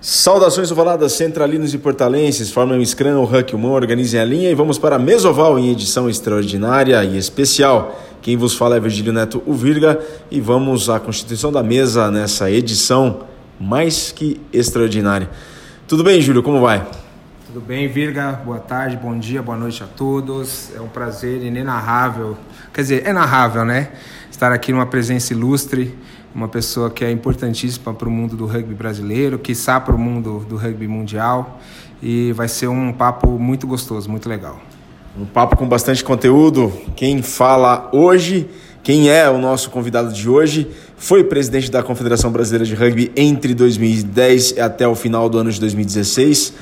[0.00, 4.54] Saudações ovaladas centralinos e portalenses, formem um scrum ou huck humano, organizem a linha e
[4.54, 8.00] vamos para a Mesoval em edição extraordinária e especial.
[8.22, 10.00] Quem vos fala é Virgílio Neto Uvirga
[10.30, 13.26] e vamos à constituição da mesa nessa edição
[13.60, 15.28] mais que extraordinária.
[15.86, 16.42] Tudo bem, Júlio?
[16.42, 16.82] Como vai?
[17.44, 18.40] Tudo bem, Virga?
[18.42, 20.70] Boa tarde, bom dia, boa noite a todos.
[20.74, 22.38] É um prazer inenarrável,
[22.72, 23.90] quer dizer, é narrável, né?
[24.30, 25.94] Estar aqui numa presença ilustre
[26.34, 29.98] uma pessoa que é importantíssima para o mundo do rugby brasileiro, que está para o
[29.98, 31.60] mundo do rugby mundial.
[32.02, 34.60] E vai ser um papo muito gostoso, muito legal.
[35.18, 36.72] Um papo com bastante conteúdo.
[36.94, 38.48] Quem fala hoje,
[38.82, 43.52] quem é o nosso convidado de hoje, foi presidente da Confederação Brasileira de Rugby entre
[43.52, 46.54] 2010 e até o final do ano de 2016.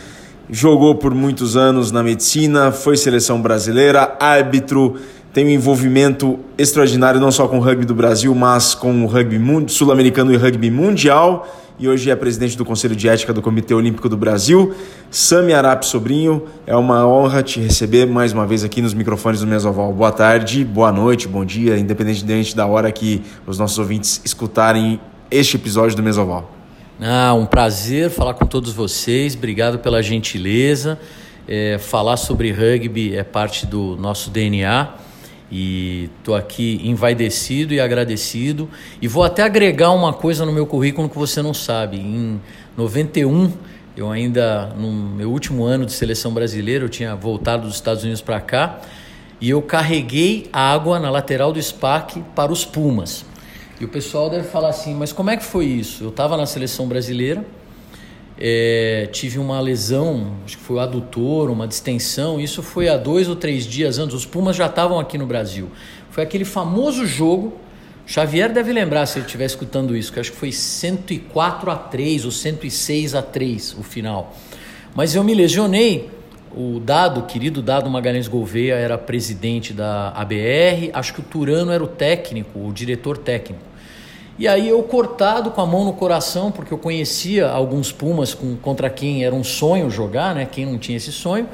[0.50, 4.96] Jogou por muitos anos na medicina, foi seleção brasileira, árbitro
[5.38, 9.38] tem um envolvimento extraordinário não só com o rugby do Brasil, mas com o rugby
[9.68, 11.46] sul-americano e rugby mundial.
[11.78, 14.74] E hoje é presidente do Conselho de Ética do Comitê Olímpico do Brasil.
[15.12, 19.46] Sami Arap Sobrinho, é uma honra te receber mais uma vez aqui nos microfones do
[19.46, 19.92] Mesoval.
[19.92, 25.54] Boa tarde, boa noite, bom dia, independentemente da hora que os nossos ouvintes escutarem este
[25.54, 26.50] episódio do Mesoval.
[27.00, 30.98] Ah, um prazer falar com todos vocês, obrigado pela gentileza.
[31.46, 35.06] É, falar sobre rugby é parte do nosso DNA
[35.50, 38.68] e estou aqui envaidecido e agradecido.
[39.00, 41.98] E vou até agregar uma coisa no meu currículo que você não sabe.
[41.98, 42.40] Em
[42.76, 43.52] 91,
[43.96, 48.20] eu ainda, no meu último ano de seleção brasileira, eu tinha voltado dos Estados Unidos
[48.20, 48.80] para cá
[49.40, 53.24] e eu carreguei água na lateral do SPAC para os Pumas.
[53.80, 56.04] E o pessoal deve falar assim, mas como é que foi isso?
[56.04, 57.44] Eu estava na seleção brasileira
[58.40, 62.40] é, tive uma lesão, acho que foi o adutor, uma distensão.
[62.40, 64.14] Isso foi há dois ou três dias antes.
[64.14, 65.68] Os Pumas já estavam aqui no Brasil.
[66.10, 67.58] Foi aquele famoso jogo.
[68.06, 72.24] Xavier deve lembrar se ele estiver escutando isso, que acho que foi 104 a 3
[72.24, 74.34] ou 106 a 3 o final.
[74.94, 76.10] Mas eu me lesionei.
[76.56, 80.90] O Dado, querido Dado Magalhães Gouveia, era presidente da ABR.
[80.94, 83.62] Acho que o Turano era o técnico, o diretor técnico.
[84.38, 88.54] E aí eu cortado com a mão no coração, porque eu conhecia alguns Pumas com,
[88.54, 90.46] contra quem era um sonho jogar, né?
[90.46, 91.48] Quem não tinha esse sonho.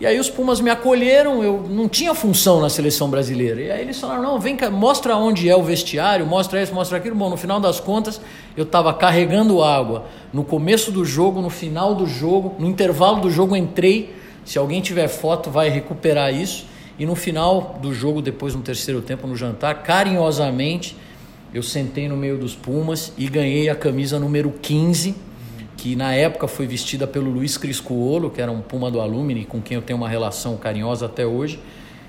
[0.00, 3.60] E aí os Pumas me acolheram, eu não tinha função na seleção brasileira.
[3.60, 6.98] E aí eles falaram, não, vem cá, mostra onde é o vestiário, mostra isso, mostra
[6.98, 7.14] aquilo.
[7.14, 8.20] Bom, no final das contas,
[8.56, 10.06] eu estava carregando água.
[10.32, 14.16] No começo do jogo, no final do jogo, no intervalo do jogo entrei.
[14.44, 16.66] Se alguém tiver foto, vai recuperar isso.
[16.98, 20.96] E no final do jogo, depois no terceiro tempo, no jantar, carinhosamente
[21.54, 25.14] eu sentei no meio dos Pumas e ganhei a camisa número 15,
[25.76, 29.60] que na época foi vestida pelo Luiz Criscuolo, que era um Puma do Alumini, com
[29.60, 31.58] quem eu tenho uma relação carinhosa até hoje.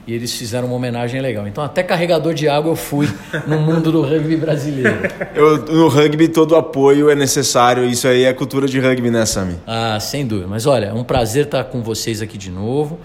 [0.08, 1.46] E eles fizeram uma homenagem legal.
[1.50, 3.10] Então, até carregador de água eu fui
[3.46, 5.00] no mundo do rugby brasileiro.
[5.36, 7.84] Eu, no rugby, todo apoio é necessário.
[7.84, 9.56] Isso aí é cultura de rugby, né, Sami?
[9.68, 10.48] Ah, sem dúvida.
[10.48, 12.98] Mas olha, é um prazer estar com vocês aqui de novo.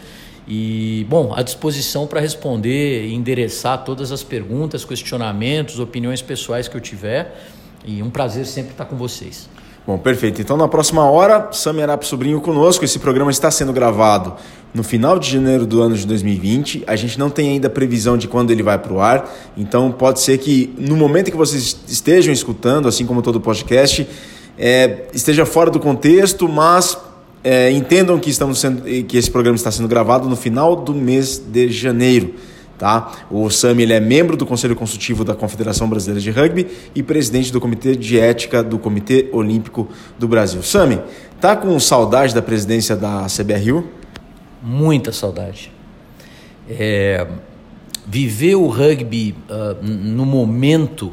[0.47, 6.77] E, bom, à disposição para responder e endereçar todas as perguntas, questionamentos, opiniões pessoais que
[6.77, 7.37] eu tiver.
[7.85, 9.49] E um prazer sempre estar com vocês.
[9.85, 10.41] Bom, perfeito.
[10.41, 12.85] Então, na próxima hora, Sami Arap Sobrinho conosco.
[12.85, 14.35] Esse programa está sendo gravado
[14.73, 16.85] no final de janeiro do ano de 2020.
[16.87, 19.29] A gente não tem ainda previsão de quando ele vai para o ar.
[19.57, 24.09] Então, pode ser que no momento que vocês estejam escutando, assim como todo podcast,
[24.57, 26.97] é, esteja fora do contexto, mas
[27.45, 31.39] é, entendam que, estamos sendo, que esse programa está sendo gravado no final do mês
[31.39, 32.35] de janeiro.
[32.79, 33.13] Tá?
[33.31, 37.53] O Sami ele é membro do Conselho Consultivo da Confederação Brasileira de Rugby e presidente
[37.53, 39.89] do Comitê de Ética do Comitê Olímpico
[40.19, 40.63] do Brasil.
[40.63, 41.01] Sami,
[41.41, 43.87] tá com saudade da presidência da CBRU?
[44.61, 45.73] Muita saudade.
[46.69, 47.27] É,
[48.07, 51.13] viver o rugby uh, no momento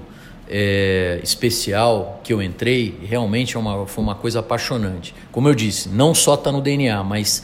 [0.50, 5.14] é, especial que eu entrei, realmente é uma, foi uma coisa apaixonante.
[5.32, 7.44] Como eu disse, não só está no DNA, mas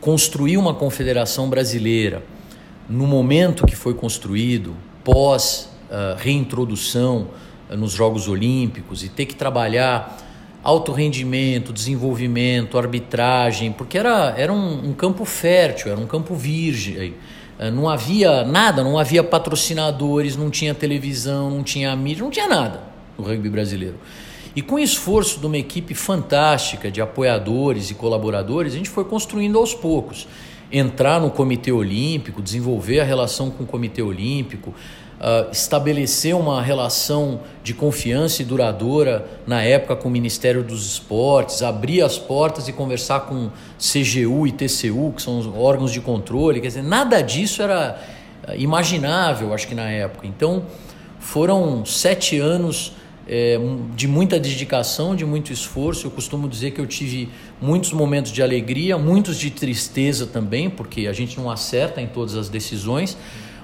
[0.00, 2.22] construir uma confederação brasileira
[2.88, 7.28] no momento que foi construído, pós uh, reintrodução
[7.70, 10.18] uh, nos Jogos Olímpicos e ter que trabalhar
[10.62, 17.14] alto rendimento, desenvolvimento, arbitragem, porque era, era um, um campo fértil, era um campo virgem
[17.72, 22.80] não havia nada, não havia patrocinadores, não tinha televisão, não tinha mídia, não tinha nada
[23.16, 23.96] no rugby brasileiro.
[24.56, 29.04] E com o esforço de uma equipe fantástica de apoiadores e colaboradores, a gente foi
[29.04, 30.28] construindo aos poucos.
[30.70, 34.74] Entrar no Comitê Olímpico, desenvolver a relação com o Comitê Olímpico,
[35.20, 41.62] uh, estabelecer uma relação de confiança e duradoura na época com o Ministério dos Esportes,
[41.62, 46.60] abrir as portas e conversar com CGU e TCU, que são os órgãos de controle,
[46.60, 48.00] quer dizer, nada disso era
[48.46, 50.26] ah, imaginável, acho que na época.
[50.26, 50.64] Então,
[51.18, 52.92] foram sete anos
[53.26, 53.58] é,
[53.96, 56.06] de muita dedicação, de muito esforço.
[56.06, 57.28] Eu costumo dizer que eu tive
[57.60, 62.36] muitos momentos de alegria, muitos de tristeza também, porque a gente não acerta em todas
[62.36, 63.16] as decisões,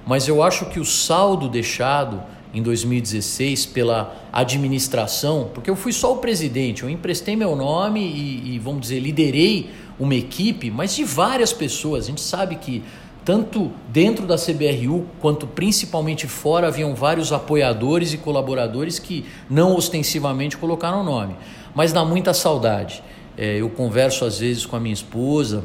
[0.06, 6.14] mas eu acho que o saldo deixado em 2016 pela administração, porque eu fui só
[6.14, 11.04] o presidente, eu emprestei meu nome e, e vamos dizer, liderei uma equipe, mas de
[11.04, 12.04] várias pessoas.
[12.04, 12.82] A gente sabe que
[13.24, 20.56] tanto dentro da CBRU quanto principalmente fora haviam vários apoiadores e colaboradores que não ostensivamente
[20.56, 21.36] colocaram o nome,
[21.74, 23.02] mas dá muita saudade.
[23.36, 25.62] É, eu converso às vezes com a minha esposa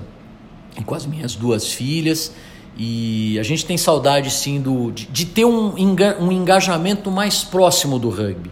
[0.78, 2.34] e com as minhas duas filhas
[2.78, 7.98] e a gente tem saudade sim do, de, de ter um, um engajamento mais próximo
[7.98, 8.52] do rugby.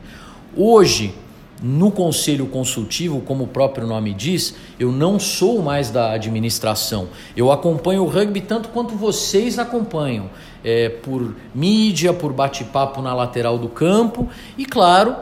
[0.56, 1.14] Hoje,
[1.62, 7.08] no conselho consultivo, como o próprio nome diz, eu não sou mais da administração.
[7.36, 10.30] Eu acompanho o rugby tanto quanto vocês acompanham,
[10.64, 15.16] é, por mídia, por bate-papo na lateral do campo e, claro,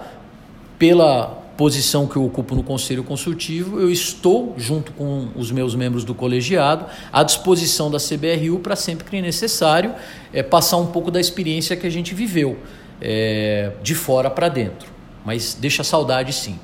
[0.80, 6.04] pela posição que eu ocupo no conselho consultivo, eu estou, junto com os meus membros
[6.04, 9.94] do colegiado, à disposição da CBRU para sempre que necessário
[10.34, 12.58] é, passar um pouco da experiência que a gente viveu,
[13.00, 14.90] é, de fora para dentro.
[15.24, 16.58] Mas deixa saudade sim.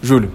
[0.00, 0.32] Júlio.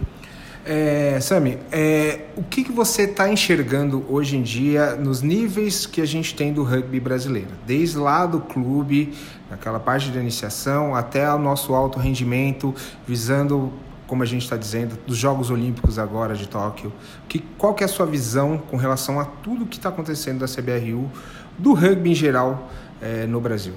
[0.65, 6.01] É, Sami, é, o que, que você está enxergando hoje em dia nos níveis que
[6.01, 7.51] a gente tem do rugby brasileiro?
[7.65, 9.13] Desde lá do clube,
[9.49, 12.73] naquela parte de iniciação, até o nosso alto rendimento,
[13.07, 13.71] visando,
[14.07, 16.91] como a gente está dizendo, dos Jogos Olímpicos agora de Tóquio.
[17.27, 20.47] Que, qual que é a sua visão com relação a tudo que está acontecendo da
[20.47, 21.09] CBRU,
[21.57, 22.69] do rugby em geral
[23.01, 23.73] é, no Brasil?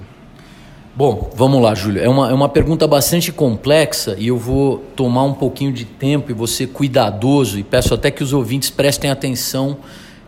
[0.95, 2.01] Bom, vamos lá, Júlio.
[2.01, 6.31] É uma, é uma pergunta bastante complexa e eu vou tomar um pouquinho de tempo
[6.31, 9.77] e ser cuidadoso e peço até que os ouvintes prestem atenção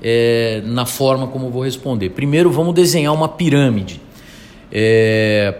[0.01, 2.11] é, na forma como eu vou responder.
[2.11, 3.99] Primeiro, vamos desenhar uma pirâmide
[4.71, 5.55] é,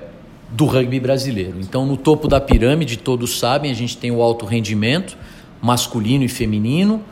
[0.50, 1.56] do rugby brasileiro.
[1.60, 5.18] Então, no topo da pirâmide, todos sabem, a gente tem o alto rendimento,
[5.62, 7.04] masculino e feminino,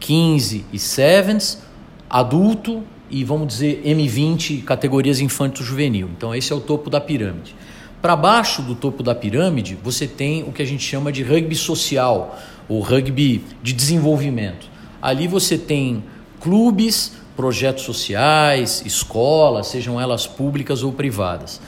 [0.00, 1.62] 15 e sevens,
[2.08, 6.10] adulto, e vamos dizer M20 categorias infanto-juvenil.
[6.16, 7.54] Então esse é o topo da pirâmide.
[8.02, 11.54] Para baixo do topo da pirâmide, você tem o que a gente chama de rugby
[11.54, 14.66] social, ou rugby de desenvolvimento.
[15.00, 16.02] Ali você tem
[16.40, 21.60] clubes, projetos sociais, escolas, sejam elas públicas ou privadas.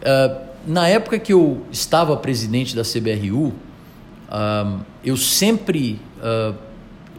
[0.00, 6.54] Uh, na época que eu estava presidente da CBRU, uh, eu sempre uh,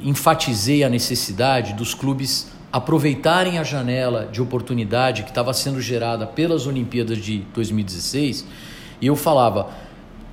[0.02, 6.68] enfatizei a necessidade dos clubes aproveitarem a janela de oportunidade que estava sendo gerada pelas
[6.68, 8.46] Olimpíadas de 2016
[9.02, 9.70] e eu falava: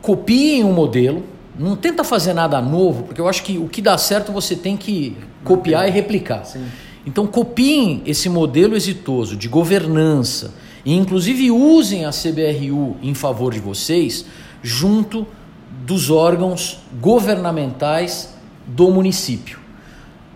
[0.03, 1.25] copiem o um modelo,
[1.59, 4.77] não tenta fazer nada novo, porque eu acho que o que dá certo você tem
[4.77, 6.45] que copiar e replicar.
[6.45, 6.67] Sim.
[7.07, 10.53] Então copiem esse modelo exitoso de governança
[10.85, 14.27] e inclusive usem a CBRU em favor de vocês
[14.61, 15.25] junto
[15.87, 18.35] dos órgãos governamentais
[18.67, 19.61] do município.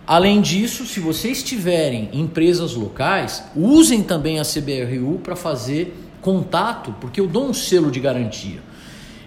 [0.07, 7.19] Além disso, se vocês tiverem empresas locais, usem também a CBRU para fazer contato, porque
[7.19, 8.61] eu dou um selo de garantia.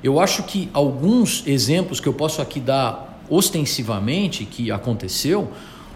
[0.02, 5.50] Eu acho que alguns exemplos que eu posso aqui dar ostensivamente que aconteceu,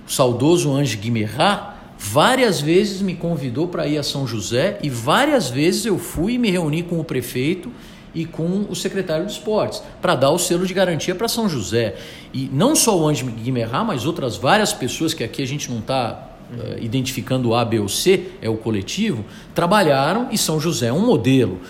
[0.09, 5.85] saudoso Ange Guimerá várias vezes me convidou para ir a São José e várias vezes
[5.85, 7.71] eu fui e me reuni com o prefeito
[8.15, 11.97] e com o secretário de esportes, para dar o selo de garantia para São José.
[12.33, 15.79] E não só o Andy Guimerá, mas outras várias pessoas que aqui a gente não
[15.79, 20.87] está uh, eh, identificando A, B ou C, é o coletivo, trabalharam e São José
[20.87, 21.61] é um modelo.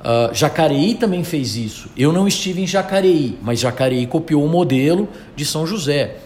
[0.00, 1.88] Uh, Jacareí também fez isso.
[1.96, 6.18] Eu não estive em Jacareí, mas Jacareí copiou o modelo de São José.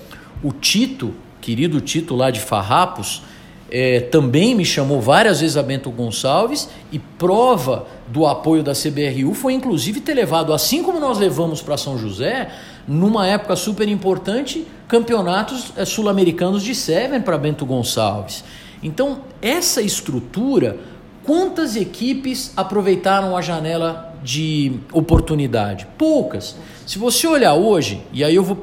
[0.42, 3.22] O Tito, querido Tito lá de Farrapos,
[3.70, 9.34] é, também me chamou várias vezes a Bento Gonçalves e prova do apoio da CBRU
[9.34, 12.48] foi inclusive ter levado, assim como nós levamos para São José,
[12.86, 18.42] numa época super importante, campeonatos é, sul-americanos de Seven para Bento Gonçalves.
[18.82, 20.78] Então, essa estrutura,
[21.24, 25.86] quantas equipes aproveitaram a janela de oportunidade?
[25.98, 26.56] Poucas.
[26.86, 28.56] Se você olhar hoje, e aí eu vou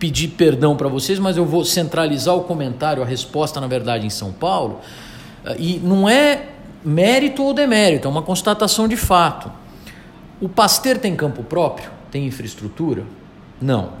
[0.00, 4.10] pedir perdão para vocês, mas eu vou centralizar o comentário, a resposta, na verdade, em
[4.10, 4.80] São Paulo.
[5.44, 6.46] Eh, e não é
[6.82, 9.52] mérito ou demérito, é uma constatação de fato.
[10.40, 11.90] O Pasteur tem campo próprio?
[12.10, 13.04] Tem infraestrutura?
[13.60, 13.92] Não.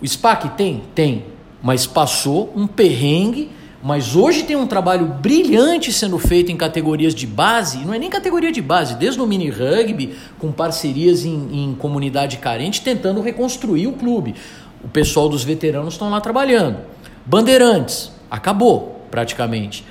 [0.00, 0.82] O SPAC tem?
[0.94, 1.24] Tem.
[1.62, 3.50] Mas passou um perrengue,
[3.82, 8.10] mas hoje tem um trabalho brilhante sendo feito em categorias de base, não é nem
[8.10, 13.86] categoria de base, desde o mini rugby, com parcerias em, em comunidade carente, tentando reconstruir
[13.86, 14.34] o clube.
[14.84, 16.78] O pessoal dos veteranos estão lá trabalhando.
[17.24, 19.84] Bandeirantes, acabou praticamente.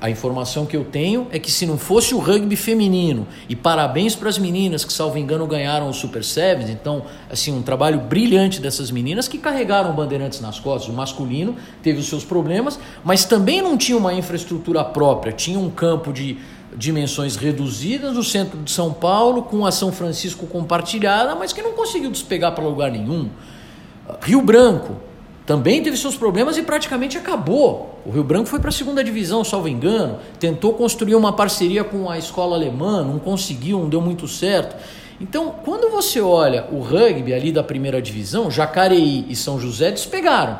[0.00, 4.14] a informação que eu tenho é que se não fosse o rugby feminino, e parabéns
[4.14, 8.60] para as meninas que, salvo engano, ganharam o Super Sevens, então, assim, um trabalho brilhante
[8.60, 10.92] dessas meninas que carregaram bandeirantes nas costas.
[10.92, 15.70] O masculino teve os seus problemas, mas também não tinha uma infraestrutura própria, tinha um
[15.70, 16.38] campo de
[16.76, 21.72] dimensões reduzidas no centro de São Paulo, com a São Francisco compartilhada, mas que não
[21.72, 23.30] conseguiu despegar para lugar nenhum.
[24.22, 24.96] Rio Branco,
[25.46, 28.00] também teve seus problemas e praticamente acabou.
[28.04, 32.10] O Rio Branco foi para a segunda divisão, salvo engano, tentou construir uma parceria com
[32.10, 34.76] a escola alemã, não conseguiu, não deu muito certo.
[35.20, 40.58] Então, quando você olha o rugby ali da primeira divisão, Jacareí e São José despegaram.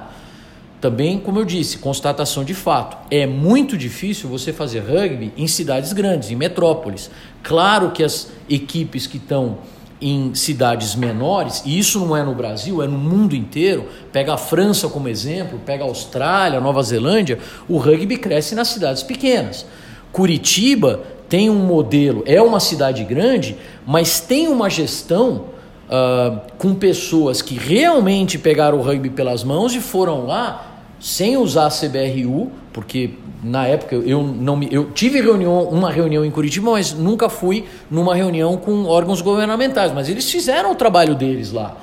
[0.80, 2.96] Também, como eu disse, constatação de fato.
[3.10, 7.10] É muito difícil você fazer rugby em cidades grandes, em metrópoles.
[7.42, 9.58] Claro que as equipes que estão
[10.00, 13.86] em cidades menores, e isso não é no Brasil, é no mundo inteiro.
[14.12, 17.38] Pega a França como exemplo, pega a Austrália, Nova Zelândia,
[17.68, 19.66] o rugby cresce nas cidades pequenas.
[20.12, 25.46] Curitiba tem um modelo, é uma cidade grande, mas tem uma gestão
[25.88, 30.75] uh, com pessoas que realmente pegaram o rugby pelas mãos e foram lá
[31.06, 33.10] sem usar a CBRU, porque
[33.40, 37.64] na época eu não me, eu tive reunião, uma reunião em Curitiba, mas nunca fui
[37.88, 41.76] numa reunião com órgãos governamentais, mas eles fizeram o trabalho deles lá.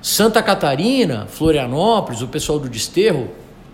[0.00, 3.28] Santa Catarina, Florianópolis, o pessoal do Desterro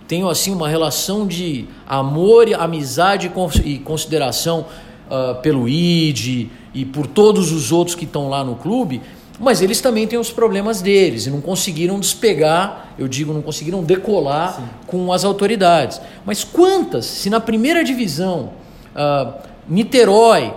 [0.08, 3.30] tem assim uma relação de amor, amizade
[3.64, 4.66] e consideração
[5.08, 9.00] uh, pelo ID e por todos os outros que estão lá no clube
[9.38, 13.83] mas eles também têm os problemas deles e não conseguiram despegar, eu digo, não conseguiram
[13.83, 14.62] decolar Sim.
[14.87, 16.00] com as autoridades.
[16.25, 18.50] Mas quantas, se na primeira divisão,
[18.95, 19.33] uh,
[19.68, 20.52] Niterói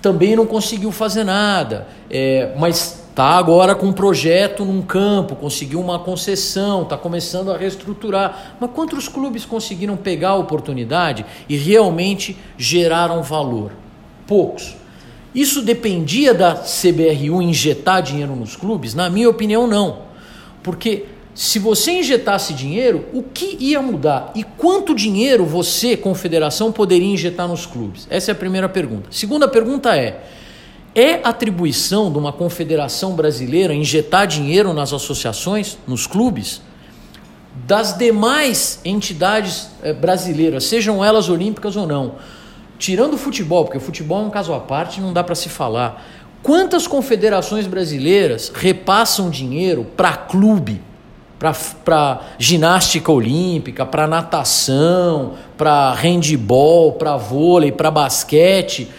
[0.00, 5.80] também não conseguiu fazer nada, é, mas está agora com um projeto num campo, conseguiu
[5.80, 8.56] uma concessão, está começando a reestruturar.
[8.60, 13.70] Mas quantos clubes conseguiram pegar a oportunidade e realmente geraram valor?
[14.26, 14.76] Poucos.
[15.34, 18.94] Isso dependia da CBRU injetar dinheiro nos clubes?
[18.94, 20.02] Na minha opinião, não.
[20.62, 24.30] Porque se você injetasse dinheiro, o que ia mudar?
[24.36, 28.06] E quanto dinheiro você, confederação, poderia injetar nos clubes?
[28.08, 29.08] Essa é a primeira pergunta.
[29.10, 30.22] Segunda pergunta é:
[30.94, 36.62] é atribuição de uma confederação brasileira injetar dinheiro nas associações, nos clubes?
[37.66, 42.14] Das demais entidades eh, brasileiras, sejam elas olímpicas ou não
[42.78, 45.48] tirando o futebol, porque o futebol é um caso à parte, não dá para se
[45.48, 46.04] falar.
[46.42, 50.80] Quantas confederações brasileiras repassam dinheiro para clube,
[51.38, 58.90] para ginástica olímpica, para natação, para handball, para vôlei, para basquete?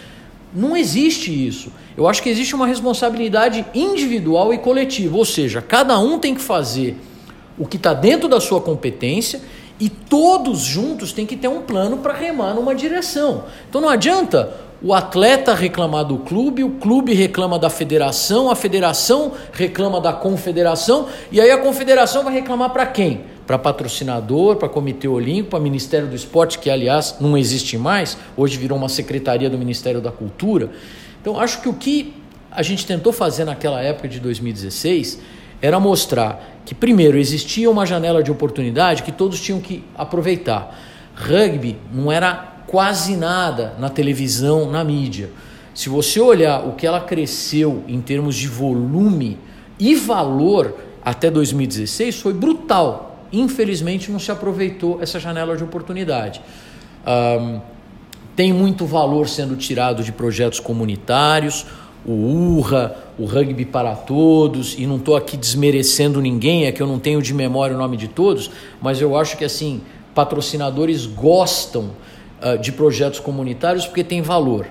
[0.52, 1.70] Não existe isso.
[1.96, 6.40] Eu acho que existe uma responsabilidade individual e coletiva, ou seja, cada um tem que
[6.40, 6.96] fazer
[7.58, 9.40] o que está dentro da sua competência
[9.78, 13.44] e todos juntos têm que ter um plano para remar numa direção.
[13.68, 19.32] Então não adianta o atleta reclamar do clube, o clube reclama da federação, a federação
[19.52, 23.22] reclama da confederação, e aí a confederação vai reclamar para quem?
[23.46, 28.58] Para patrocinador, para Comitê Olímpico, para Ministério do Esporte, que aliás não existe mais, hoje
[28.58, 30.70] virou uma secretaria do Ministério da Cultura.
[31.20, 32.14] Então acho que o que
[32.50, 35.20] a gente tentou fazer naquela época de 2016
[35.60, 40.76] era mostrar que, primeiro, existia uma janela de oportunidade que todos tinham que aproveitar.
[41.14, 45.30] Rugby não era quase nada na televisão, na mídia.
[45.74, 49.38] Se você olhar o que ela cresceu em termos de volume
[49.78, 53.26] e valor até 2016, foi brutal.
[53.32, 56.40] Infelizmente, não se aproveitou essa janela de oportunidade.
[57.06, 57.60] Um,
[58.34, 61.64] tem muito valor sendo tirado de projetos comunitários
[62.06, 66.86] o URRA, o Rugby para Todos, e não estou aqui desmerecendo ninguém, é que eu
[66.86, 69.80] não tenho de memória o nome de todos, mas eu acho que assim,
[70.14, 71.90] patrocinadores gostam
[72.40, 74.66] uh, de projetos comunitários porque tem valor.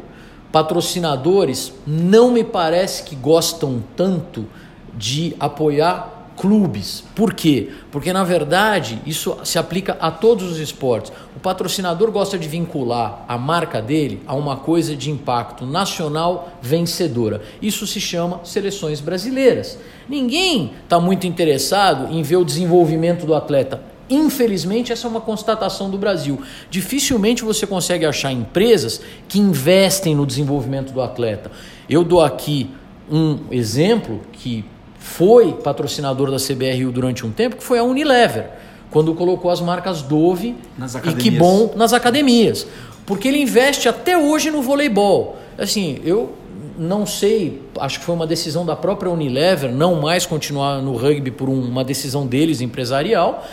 [0.52, 4.46] Patrocinadores não me parece que gostam tanto
[4.98, 7.04] de apoiar clubes.
[7.16, 7.70] Por quê?
[7.92, 11.12] Porque na verdade isso se aplica a todos os esportes.
[11.36, 17.42] O patrocinador gosta de vincular a marca dele a uma coisa de impacto nacional vencedora.
[17.62, 19.78] Isso se chama seleções brasileiras.
[20.08, 23.82] Ninguém está muito interessado em ver o desenvolvimento do atleta.
[24.08, 26.40] Infelizmente, essa é uma constatação do Brasil.
[26.70, 31.52] Dificilmente você consegue achar empresas que investem no desenvolvimento do atleta.
[31.90, 32.70] Eu dou aqui
[33.10, 34.64] um exemplo que
[35.06, 38.50] foi patrocinador da CBRU durante um tempo, que foi a Unilever,
[38.90, 40.56] quando colocou as marcas Dove
[41.04, 42.66] e Que Bom nas academias.
[43.06, 45.38] Porque ele investe até hoje no voleibol.
[45.60, 46.34] Assim, eu
[46.78, 51.30] não sei, acho que foi uma decisão da própria Unilever não mais continuar no rugby
[51.30, 53.46] por uma decisão deles empresarial.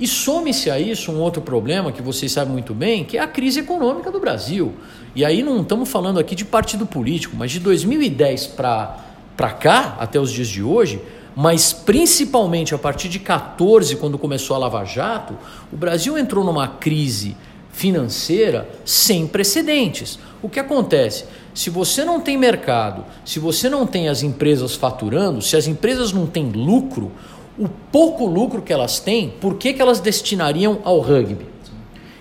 [0.00, 3.28] E some-se a isso um outro problema que vocês sabem muito bem, que é a
[3.28, 4.74] crise econômica do Brasil.
[5.14, 9.06] E aí não estamos falando aqui de partido político, mas de 2010 para
[9.52, 11.00] cá, até os dias de hoje,
[11.34, 15.36] mas principalmente a partir de 14, quando começou a Lava Jato,
[15.70, 17.36] o Brasil entrou numa crise
[17.70, 20.18] financeira sem precedentes.
[20.42, 21.26] O que acontece?
[21.52, 26.10] Se você não tem mercado, se você não tem as empresas faturando, se as empresas
[26.10, 27.12] não têm lucro,
[27.58, 31.46] o pouco lucro que elas têm, por que, que elas destinariam ao rugby?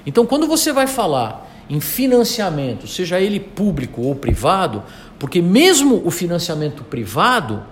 [0.05, 4.84] Então, quando você vai falar em pronunciamento, seja ele público ou privado,
[5.19, 7.63] porque mesmo o financiamento privado,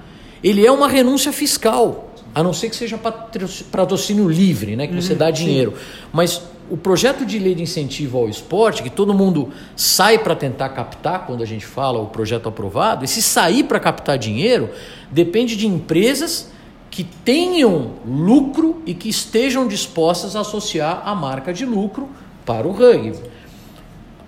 [0.44, 5.14] ele é uma renúncia fiscal, a não ser que seja patrocínio livre, né, que você
[5.14, 5.72] uhum, dá dinheiro.
[5.72, 6.08] Sim.
[6.12, 10.70] Mas o projeto de lei de incentivo ao esporte, que todo mundo sai para tentar
[10.70, 14.70] captar quando a gente fala o projeto aprovado, esse sair para captar dinheiro
[15.12, 16.52] depende de empresas
[16.90, 22.10] que tenham lucro e que estejam dispostas a associar a marca de lucro
[22.46, 23.20] para o rugby.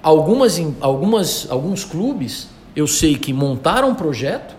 [0.02, 4.56] Algumas, algumas, alguns clubes eu sei que montaram um projeto,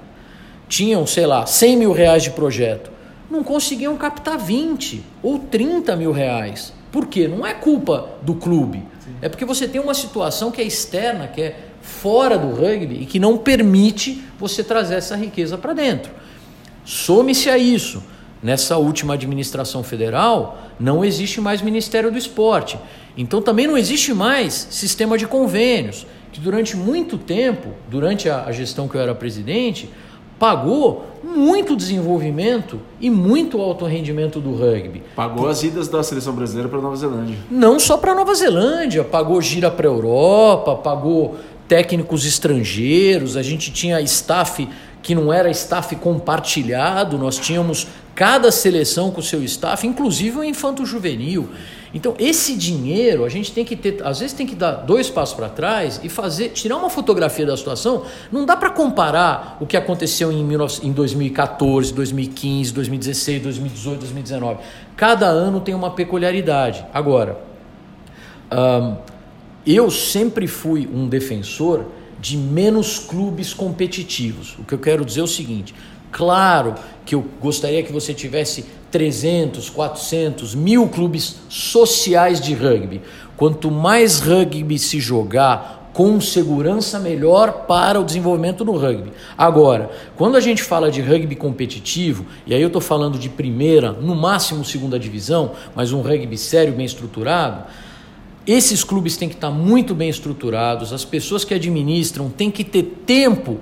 [0.69, 2.91] tinham, sei lá, 100 mil reais de projeto,
[3.31, 6.73] não conseguiam captar 20 ou 30 mil reais.
[6.91, 7.29] Por quê?
[7.29, 8.83] Não é culpa do clube.
[9.05, 9.17] Sim.
[9.21, 13.07] É porque você tem uma situação que é externa, que é fora do rugby e
[13.07, 16.13] que não permite você trazer essa riqueza para dentro.
[16.85, 18.03] Some-se a isso.
[18.43, 22.79] Nessa última administração federal, não existe mais Ministério do Esporte.
[23.17, 28.87] Então também não existe mais sistema de convênios, que durante muito tempo, durante a gestão
[28.87, 29.89] que eu era presidente,
[30.39, 35.03] pagou muito desenvolvimento e muito alto rendimento do rugby.
[35.15, 37.37] Pagou as idas da seleção brasileira para Nova Zelândia.
[37.51, 43.73] Não só para Nova Zelândia, pagou gira para a Europa, pagou técnicos estrangeiros, a gente
[43.73, 44.69] tinha staff
[45.03, 50.45] que não era staff compartilhado, nós tínhamos cada seleção com o seu staff, inclusive o
[50.45, 51.49] infanto juvenil.
[51.95, 55.35] Então, esse dinheiro, a gente tem que ter, às vezes tem que dar dois passos
[55.35, 58.05] para trás e fazer, tirar uma fotografia da situação.
[58.31, 64.61] Não dá para comparar o que aconteceu em, 19, em 2014, 2015, 2016, 2018, 2019.
[64.97, 66.85] Cada ano tem uma peculiaridade.
[66.93, 67.39] Agora,
[69.67, 71.87] eu sempre fui um defensor
[72.21, 74.57] de menos clubes competitivos.
[74.59, 75.75] O que eu quero dizer é o seguinte:
[76.17, 76.75] claro
[77.05, 83.03] que eu gostaria que você tivesse 300, 400, mil clubes sociais de rugby.
[83.37, 89.13] Quanto mais rugby se jogar, com segurança melhor para o desenvolvimento do rugby.
[89.37, 93.93] Agora, quando a gente fala de rugby competitivo, e aí eu estou falando de primeira,
[93.93, 97.65] no máximo segunda divisão, mas um rugby sério, bem estruturado,
[98.47, 102.83] esses clubes têm que estar muito bem estruturados, as pessoas que administram têm que ter
[103.05, 103.61] tempo,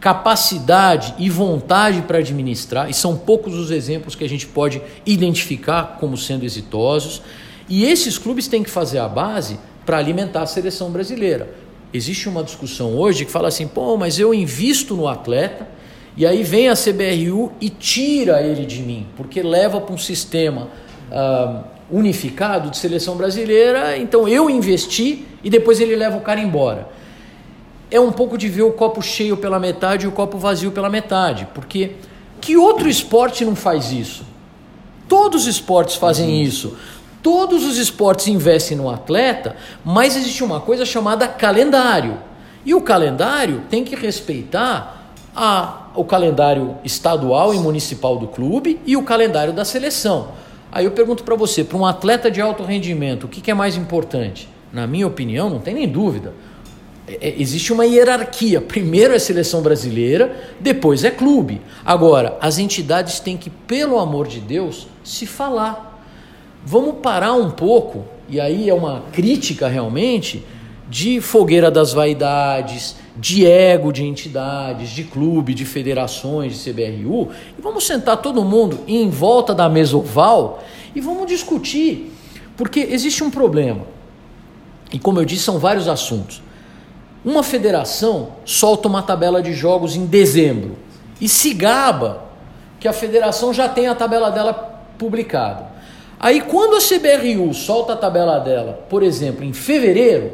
[0.00, 5.98] capacidade e vontade para administrar, e são poucos os exemplos que a gente pode identificar
[6.00, 7.22] como sendo exitosos.
[7.68, 11.54] E esses clubes têm que fazer a base para alimentar a seleção brasileira.
[11.92, 15.68] Existe uma discussão hoje que fala assim: pô, mas eu invisto no atleta.
[16.16, 20.68] E aí vem a CBRU e tira ele de mim, porque leva para um sistema
[21.10, 26.88] uh, unificado de seleção brasileira, então eu investi e depois ele leva o cara embora.
[27.90, 30.88] É um pouco de ver o copo cheio pela metade e o copo vazio pela
[30.88, 31.96] metade, porque
[32.40, 34.24] que outro esporte não faz isso?
[35.08, 36.76] Todos os esportes fazem isso.
[37.22, 42.16] Todos os esportes investem no atleta, mas existe uma coisa chamada calendário.
[42.64, 48.96] E o calendário tem que respeitar a, o calendário estadual e municipal do clube e
[48.96, 50.28] o calendário da seleção.
[50.72, 53.54] Aí eu pergunto para você, para um atleta de alto rendimento, o que, que é
[53.54, 54.48] mais importante?
[54.72, 56.32] Na minha opinião, não tem nem dúvida.
[57.10, 58.60] É, é, existe uma hierarquia.
[58.60, 61.60] Primeiro é seleção brasileira, depois é clube.
[61.84, 66.00] Agora, as entidades têm que, pelo amor de Deus, se falar.
[66.64, 70.44] Vamos parar um pouco, e aí é uma crítica realmente,
[70.88, 77.62] de fogueira das vaidades, de ego de entidades, de clube, de federações, de CBRU, e
[77.62, 80.62] vamos sentar todo mundo em volta da mesa oval
[80.94, 82.12] e vamos discutir,
[82.56, 83.82] porque existe um problema.
[84.92, 86.42] E como eu disse, são vários assuntos.
[87.24, 90.76] Uma federação solta uma tabela de jogos em dezembro
[91.20, 92.24] e se gaba
[92.78, 94.54] que a federação já tem a tabela dela
[94.98, 95.66] publicada.
[96.18, 100.32] Aí quando a CBRU solta a tabela dela, por exemplo, em fevereiro,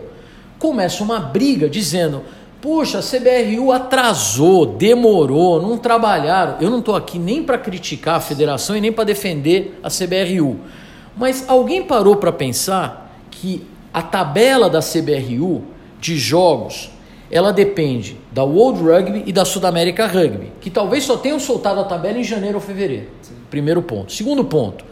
[0.59, 2.23] começa uma briga dizendo:
[2.61, 6.57] Puxa, a CBRU atrasou, demorou, não trabalharam.
[6.61, 10.61] Eu não estou aqui nem para criticar a federação e nem para defender a CBRU.
[11.17, 15.63] Mas alguém parou para pensar que a tabela da CBRU
[16.01, 16.91] de jogos
[17.31, 21.85] ela depende da World Rugby e da Sudamérica Rugby, que talvez só tenham soltado a
[21.85, 23.09] tabela em janeiro ou fevereiro.
[23.23, 23.35] Sim.
[23.51, 24.13] Primeiro ponto.
[24.13, 24.85] Segundo ponto,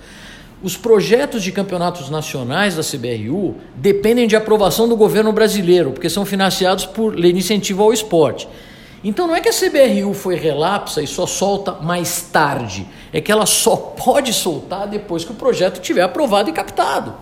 [0.62, 6.24] os projetos de campeonatos nacionais da CBRU dependem de aprovação do governo brasileiro, porque são
[6.24, 8.48] financiados por lei de incentivo ao esporte.
[9.04, 13.30] Então não é que a CBRU foi relapsa e só solta mais tarde, é que
[13.30, 17.14] ela só pode soltar depois que o projeto tiver aprovado e captado.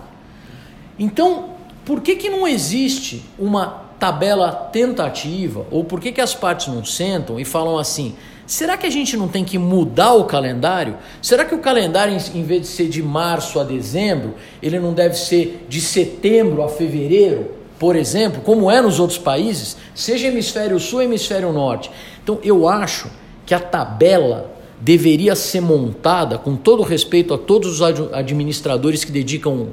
[0.97, 1.52] Então,
[1.85, 6.83] por que, que não existe uma tabela tentativa, ou por que, que as partes não
[6.83, 8.15] sentam e falam assim:
[8.45, 10.97] Será que a gente não tem que mudar o calendário?
[11.21, 15.15] Será que o calendário, em vez de ser de março a dezembro, ele não deve
[15.15, 21.01] ser de setembro a fevereiro, por exemplo, como é nos outros países, seja hemisfério sul
[21.01, 21.89] hemisfério norte?
[22.21, 23.09] Então, eu acho
[23.45, 24.52] que a tabela
[24.83, 29.67] deveria ser montada, com todo respeito a todos os administradores que dedicam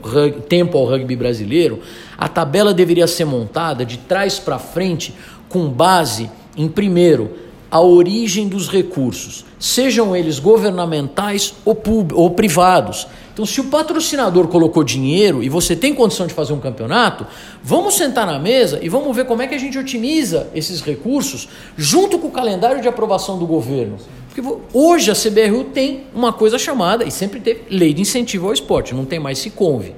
[0.49, 1.81] tempo ao rugby brasileiro,
[2.17, 5.13] a tabela deveria ser montada de trás para frente
[5.49, 7.33] com base em, primeiro,
[7.69, 11.77] a origem dos recursos, sejam eles governamentais ou,
[12.15, 13.09] ou privados.
[13.41, 17.27] Então, se o patrocinador colocou dinheiro e você tem condição de fazer um campeonato,
[17.63, 21.49] vamos sentar na mesa e vamos ver como é que a gente otimiza esses recursos
[21.75, 23.97] junto com o calendário de aprovação do governo.
[24.29, 28.53] Porque hoje a CBRU tem uma coisa chamada, e sempre teve, lei de incentivo ao
[28.53, 29.95] esporte, não tem mais se conve.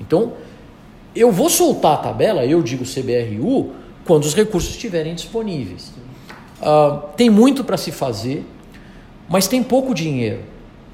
[0.00, 0.32] Então,
[1.14, 3.70] eu vou soltar a tabela, eu digo CBRU,
[4.04, 5.92] quando os recursos estiverem disponíveis.
[6.60, 8.44] Uh, tem muito para se fazer,
[9.28, 10.40] mas tem pouco dinheiro.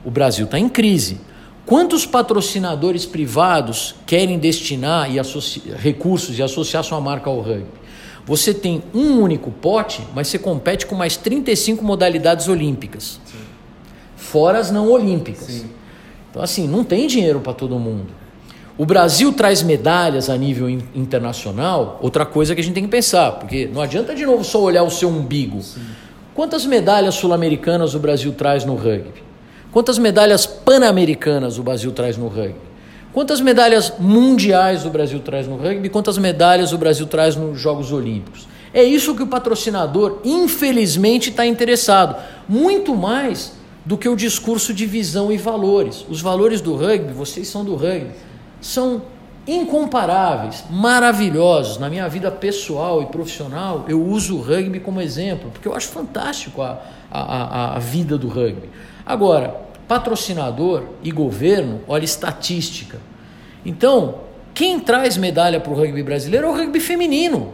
[0.04, 1.29] O Brasil está em crise.
[1.66, 5.20] Quantos patrocinadores privados querem destinar e
[5.76, 7.80] recursos e associar sua marca ao rugby?
[8.26, 13.20] Você tem um único pote, mas você compete com mais 35 modalidades olímpicas.
[13.24, 13.38] Sim.
[14.16, 15.46] Fora as não olímpicas.
[15.46, 15.70] Sim.
[16.30, 18.08] Então, assim, não tem dinheiro para todo mundo.
[18.78, 23.32] O Brasil traz medalhas a nível internacional, outra coisa que a gente tem que pensar,
[23.32, 25.60] porque não adianta de novo só olhar o seu umbigo.
[25.60, 25.82] Sim.
[26.34, 29.29] Quantas medalhas sul-americanas o Brasil traz no rugby?
[29.72, 32.70] Quantas medalhas pan-americanas o Brasil traz no rugby?
[33.12, 35.88] Quantas medalhas mundiais o Brasil traz no rugby?
[35.88, 38.48] Quantas medalhas o Brasil traz nos Jogos Olímpicos?
[38.74, 42.16] É isso que o patrocinador, infelizmente, está interessado.
[42.48, 43.52] Muito mais
[43.84, 46.04] do que o discurso de visão e valores.
[46.08, 48.10] Os valores do rugby, vocês são do rugby
[48.60, 49.02] são
[49.46, 51.78] incomparáveis, maravilhosos.
[51.78, 55.88] Na minha vida pessoal e profissional, eu uso o rugby como exemplo, porque eu acho
[55.88, 56.78] fantástico a,
[57.10, 58.68] a, a vida do rugby.
[59.10, 63.00] Agora, patrocinador e governo, olha estatística.
[63.66, 64.20] Então,
[64.54, 67.52] quem traz medalha para o rugby brasileiro é o rugby feminino,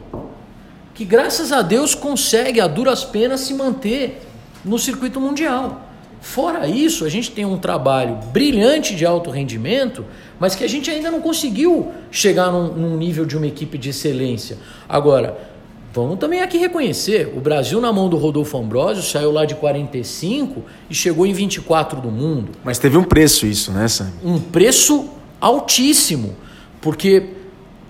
[0.93, 4.21] que graças a Deus consegue a duras penas se manter
[4.63, 5.81] no circuito mundial.
[6.21, 10.05] Fora isso, a gente tem um trabalho brilhante de alto rendimento,
[10.39, 13.89] mas que a gente ainda não conseguiu chegar num, num nível de uma equipe de
[13.89, 14.59] excelência.
[14.87, 15.56] Agora,
[16.03, 20.63] vamos também aqui reconhecer: o Brasil, na mão do Rodolfo Ambrosio, saiu lá de 45
[20.91, 22.53] e chegou em 24 do mundo.
[22.65, 24.13] Mas teve um preço isso, né, Sam?
[24.25, 25.09] Um preço
[25.41, 26.35] altíssimo.
[26.81, 27.31] Porque,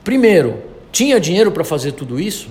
[0.02, 2.48] primeiro, tinha dinheiro para fazer tudo isso?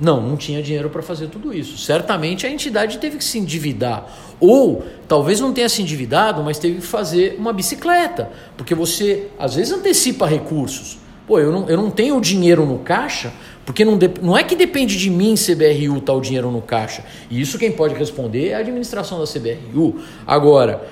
[0.00, 1.78] Não, não tinha dinheiro para fazer tudo isso.
[1.78, 4.06] Certamente a entidade teve que se endividar.
[4.40, 8.30] Ou talvez não tenha se endividado, mas teve que fazer uma bicicleta.
[8.56, 10.98] Porque você às vezes antecipa recursos.
[11.26, 13.32] Pô, eu não, eu não tenho dinheiro no caixa,
[13.64, 17.04] porque não, não é que depende de mim, CBRU, tal tá o dinheiro no caixa.
[17.30, 20.00] E isso quem pode responder é a administração da CBRU.
[20.26, 20.82] Agora,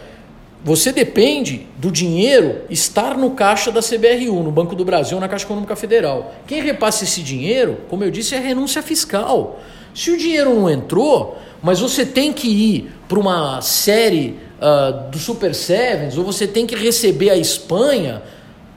[0.62, 5.46] você depende do dinheiro estar no caixa da CBRU, no Banco do Brasil, na Caixa
[5.46, 6.35] Econômica Federal.
[6.46, 9.61] Quem repassa esse dinheiro, como eu disse, é renúncia fiscal.
[9.94, 15.18] Se o dinheiro não entrou, mas você tem que ir para uma série uh, do
[15.18, 18.22] Super Sevens, ou você tem que receber a Espanha,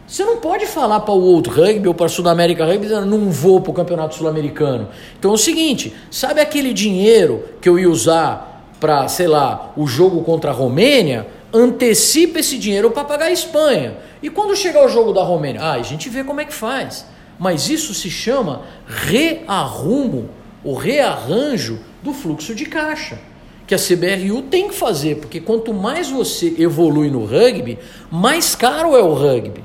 [0.07, 3.61] você não pode falar para o World Rugby ou para a Sudamérica Rugby não vou
[3.61, 4.89] para o Campeonato Sul-Americano.
[5.17, 9.87] Então é o seguinte, sabe aquele dinheiro que eu ia usar para, sei lá, o
[9.87, 11.25] jogo contra a Romênia?
[11.53, 13.95] antecipa esse dinheiro para pagar a Espanha.
[14.21, 17.05] E quando chegar o jogo da Romênia, ah, a gente vê como é que faz.
[17.37, 20.29] Mas isso se chama rearrumo,
[20.63, 23.19] o rearranjo do fluxo de caixa.
[23.67, 27.77] Que a CBRU tem que fazer, porque quanto mais você evolui no rugby,
[28.11, 29.63] mais caro é o rugby.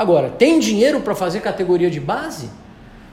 [0.00, 2.48] Agora, tem dinheiro para fazer categoria de base?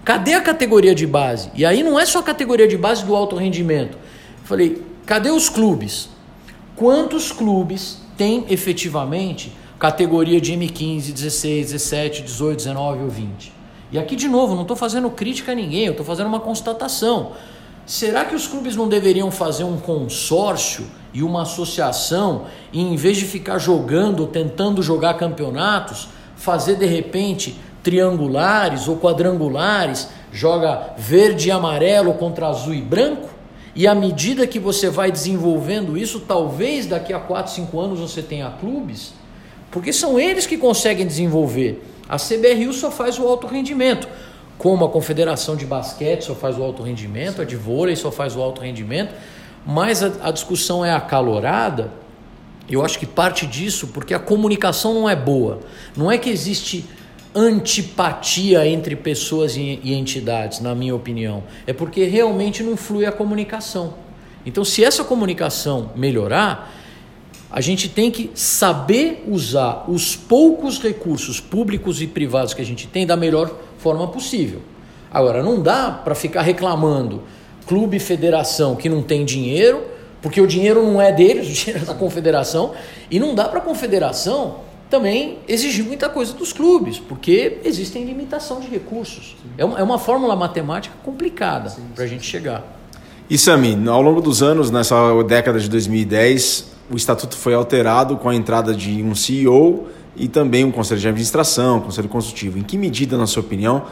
[0.05, 1.51] Cadê a categoria de base?
[1.53, 3.97] E aí não é só a categoria de base do alto rendimento.
[4.45, 6.07] falei, cadê os clubes?
[6.77, 13.51] Quantos clubes tem efetivamente categoria de M15, 16, 17, 18, 19 ou 20.
[13.91, 17.33] E aqui, de novo, não estou fazendo crítica a ninguém, eu estou fazendo uma constatação.
[17.85, 23.17] Será que os clubes não deveriam fazer um consórcio e uma associação e, em vez
[23.17, 31.51] de ficar jogando, tentando jogar campeonatos, fazer de repente triangulares ou quadrangulares, joga verde e
[31.51, 33.29] amarelo contra azul e branco?
[33.75, 38.23] E à medida que você vai desenvolvendo isso, talvez daqui a 4, 5 anos você
[38.23, 39.13] tenha clubes,
[39.69, 41.83] porque são eles que conseguem desenvolver.
[42.09, 44.07] A CBRU só faz o alto rendimento,
[44.57, 48.35] como a Confederação de Basquete só faz o alto rendimento, a de vôlei só faz
[48.35, 49.13] o alto rendimento,
[49.63, 51.91] mas a, a discussão é acalorada.
[52.69, 55.59] Eu acho que parte disso porque a comunicação não é boa.
[55.95, 56.85] Não é que existe
[57.33, 61.43] antipatia entre pessoas e, entidades, na minha opinião.
[61.65, 63.93] É porque realmente não flui a comunicação.
[64.45, 66.73] Então, se essa comunicação melhorar,
[67.51, 72.87] a gente tem que saber usar os poucos recursos públicos e privados que a gente
[72.87, 74.61] tem da melhor forma possível.
[75.11, 77.23] Agora, não dá para ficar reclamando
[77.65, 79.83] clube federação que não tem dinheiro,
[80.21, 82.73] porque o dinheiro não é deles, o dinheiro é da confederação,
[83.09, 88.59] e não dá para a confederação também exigir muita coisa dos clubes, porque existem limitação
[88.59, 89.35] de recursos.
[89.57, 92.63] É uma, é uma fórmula matemática complicada para a gente chegar.
[93.29, 98.29] E Sami, ao longo dos anos, nessa década de 2010, o estatuto foi alterado com
[98.29, 102.57] a entrada de um CEO e também um conselho de administração, um conselho consultivo.
[102.57, 103.83] Em que medida, na sua opinião,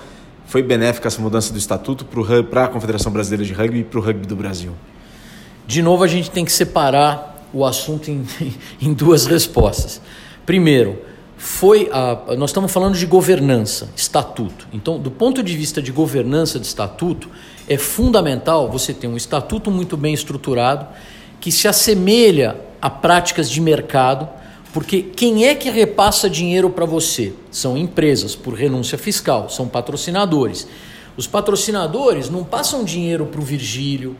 [0.45, 2.05] foi benéfica essa mudança do estatuto
[2.49, 4.71] para a Confederação Brasileira de Rugby e para o rugby do Brasil?
[5.67, 8.25] De novo, a gente tem que separar o assunto em,
[8.81, 10.01] em duas respostas.
[10.45, 11.01] Primeiro,
[11.37, 14.67] foi a, nós estamos falando de governança, estatuto.
[14.71, 17.29] Então, do ponto de vista de governança de estatuto,
[17.67, 20.87] é fundamental você ter um estatuto muito bem estruturado
[21.39, 24.27] que se assemelha a práticas de mercado,
[24.73, 27.33] porque quem é que repassa dinheiro para você?
[27.51, 30.67] São empresas por renúncia fiscal, são patrocinadores.
[31.17, 34.15] Os patrocinadores não passam dinheiro para o Virgílio,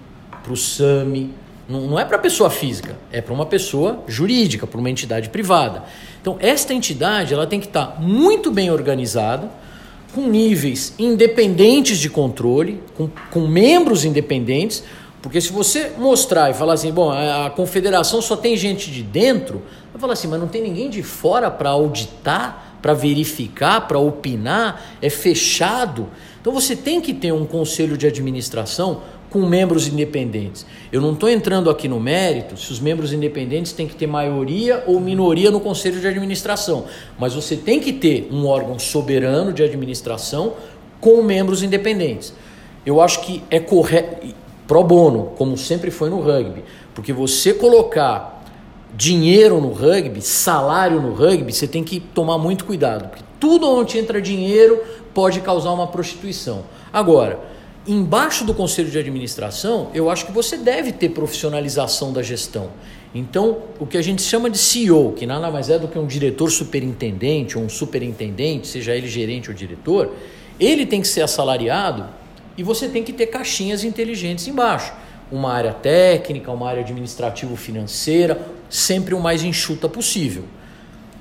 [0.45, 1.33] para o Sami,
[1.67, 5.83] não, é para pessoa física, é para uma pessoa jurídica, para uma entidade privada.
[6.21, 9.49] Então, esta entidade ela tem que estar tá muito bem organizada,
[10.13, 14.83] com níveis independentes de controle, com, com membros independentes,
[15.19, 19.63] porque se você mostrar e falar assim, bom, a confederação só tem gente de dentro,
[19.91, 24.85] vai falar assim, mas não tem ninguém de fora para auditar, para verificar, para opinar,
[25.01, 26.07] é fechado.
[26.39, 29.01] Então você tem que ter um conselho de administração
[29.35, 30.65] com membros independentes.
[30.93, 34.81] Eu não estou entrando aqui no mérito se os membros independentes têm que ter maioria
[34.87, 36.85] ou minoria no conselho de administração,
[37.19, 40.53] mas você tem que ter um órgão soberano de administração
[41.01, 42.33] com membros independentes.
[42.85, 44.33] Eu acho que é correto
[44.65, 46.63] pro bono, como sempre foi no rugby.
[46.93, 48.41] Porque você colocar
[48.95, 53.09] dinheiro no rugby, salário no rugby, você tem que tomar muito cuidado.
[53.09, 54.81] Porque tudo onde entra dinheiro
[55.13, 56.63] pode causar uma prostituição.
[56.93, 57.53] Agora,
[57.87, 62.71] embaixo do conselho de administração, eu acho que você deve ter profissionalização da gestão.
[63.13, 66.05] Então, o que a gente chama de CEO, que nada mais é do que um
[66.05, 70.13] diretor superintendente ou um superintendente, seja ele gerente ou diretor,
[70.59, 72.05] ele tem que ser assalariado
[72.57, 74.93] e você tem que ter caixinhas inteligentes embaixo.
[75.31, 80.43] Uma área técnica, uma área administrativo-financeira, sempre o mais enxuta possível.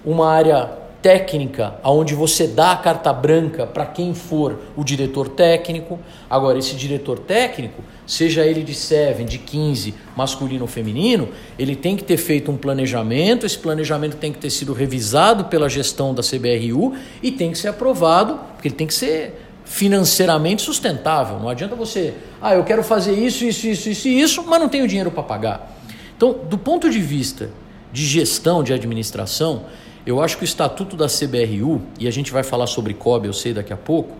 [0.04, 6.00] Uma área técnica, onde você dá a carta branca para quem for o diretor técnico.
[6.30, 11.94] Agora, esse diretor técnico, seja ele de 7, de 15, masculino ou feminino, ele tem
[11.94, 16.22] que ter feito um planejamento, esse planejamento tem que ter sido revisado pela gestão da
[16.22, 21.38] CBRU e tem que ser aprovado, porque ele tem que ser financeiramente sustentável.
[21.38, 24.70] Não adianta você, ah, eu quero fazer isso, isso, isso, isso e isso, mas não
[24.70, 25.78] tenho dinheiro para pagar.
[26.16, 27.50] Então, do ponto de vista
[27.92, 29.66] de gestão, de administração,
[30.06, 33.32] eu acho que o estatuto da CBRU, e a gente vai falar sobre COB, eu
[33.32, 34.14] sei daqui a pouco,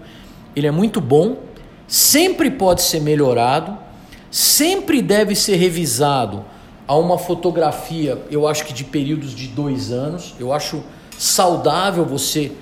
[0.57, 1.39] ele é muito bom,
[1.87, 3.77] sempre pode ser melhorado,
[4.31, 6.45] sempre deve ser revisado
[6.87, 10.35] a uma fotografia, eu acho que de períodos de dois anos.
[10.39, 10.83] Eu acho
[11.19, 12.53] saudável você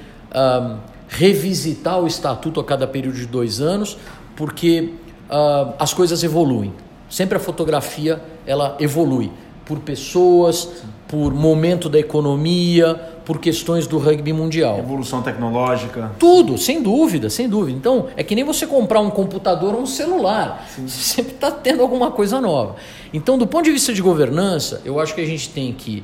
[1.09, 3.99] revisitar o estatuto a cada período de dois anos,
[4.37, 4.95] porque
[5.29, 6.73] uh, as coisas evoluem.
[7.09, 9.31] Sempre a fotografia ela evolui
[9.67, 10.69] por pessoas,
[11.07, 14.79] por momento da economia, por questões do rugby mundial.
[14.79, 16.13] Evolução tecnológica.
[16.19, 17.77] Tudo, sem dúvida, sem dúvida.
[17.77, 20.67] Então, é que nem você comprar um computador ou um celular.
[20.75, 20.89] Sim.
[20.89, 22.77] Você sempre está tendo alguma coisa nova.
[23.13, 26.03] Então, do ponto de vista de governança, eu acho que a gente tem que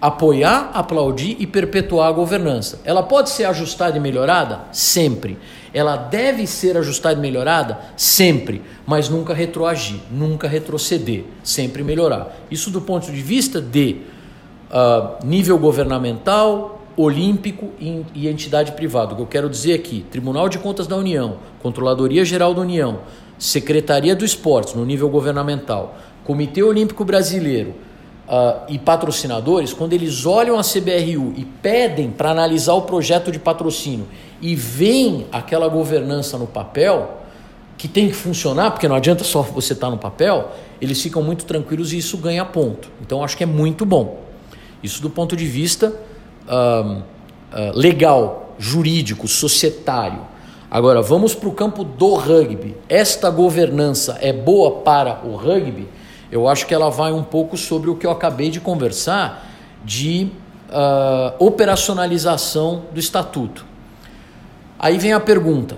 [0.00, 2.80] apoiar, aplaudir e perpetuar a governança.
[2.84, 4.62] Ela pode ser ajustada e melhorada?
[4.72, 5.38] Sempre.
[5.74, 7.78] Ela deve ser ajustada e melhorada?
[7.96, 8.62] Sempre.
[8.86, 12.34] Mas nunca retroagir, nunca retroceder, sempre melhorar.
[12.50, 13.98] Isso do ponto de vista de
[14.70, 19.12] uh, nível governamental, olímpico e, e entidade privada.
[19.12, 23.00] O que eu quero dizer aqui: Tribunal de Contas da União, Controladoria Geral da União,
[23.38, 27.70] Secretaria do Esporte no nível governamental, Comitê Olímpico Brasileiro
[28.28, 33.38] uh, e patrocinadores, quando eles olham a CBRU e pedem para analisar o projeto de
[33.38, 34.06] patrocínio
[34.40, 37.18] e veem aquela governança no papel,
[37.76, 41.22] que tem que funcionar, porque não adianta só você estar tá no papel, eles ficam
[41.22, 42.90] muito tranquilos e isso ganha ponto.
[43.00, 44.29] Então acho que é muito bom.
[44.82, 45.94] Isso do ponto de vista
[46.46, 47.02] uh, uh,
[47.74, 50.20] legal, jurídico, societário.
[50.70, 52.76] Agora, vamos para o campo do rugby.
[52.88, 55.88] Esta governança é boa para o rugby?
[56.30, 59.48] Eu acho que ela vai um pouco sobre o que eu acabei de conversar
[59.84, 60.28] de
[60.68, 63.66] uh, operacionalização do estatuto.
[64.78, 65.76] Aí vem a pergunta: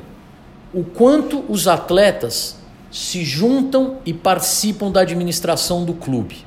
[0.74, 2.56] o quanto os atletas
[2.90, 6.44] se juntam e participam da administração do clube?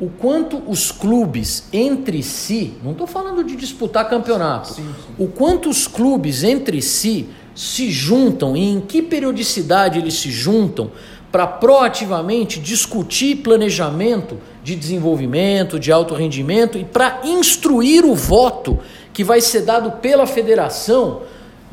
[0.00, 5.14] O quanto os clubes entre si, não estou falando de disputar campeonato, sim, sim.
[5.18, 10.92] o quanto os clubes entre si se juntam e em que periodicidade eles se juntam
[11.32, 18.78] para proativamente discutir planejamento de desenvolvimento, de alto rendimento e para instruir o voto
[19.12, 21.22] que vai ser dado pela federação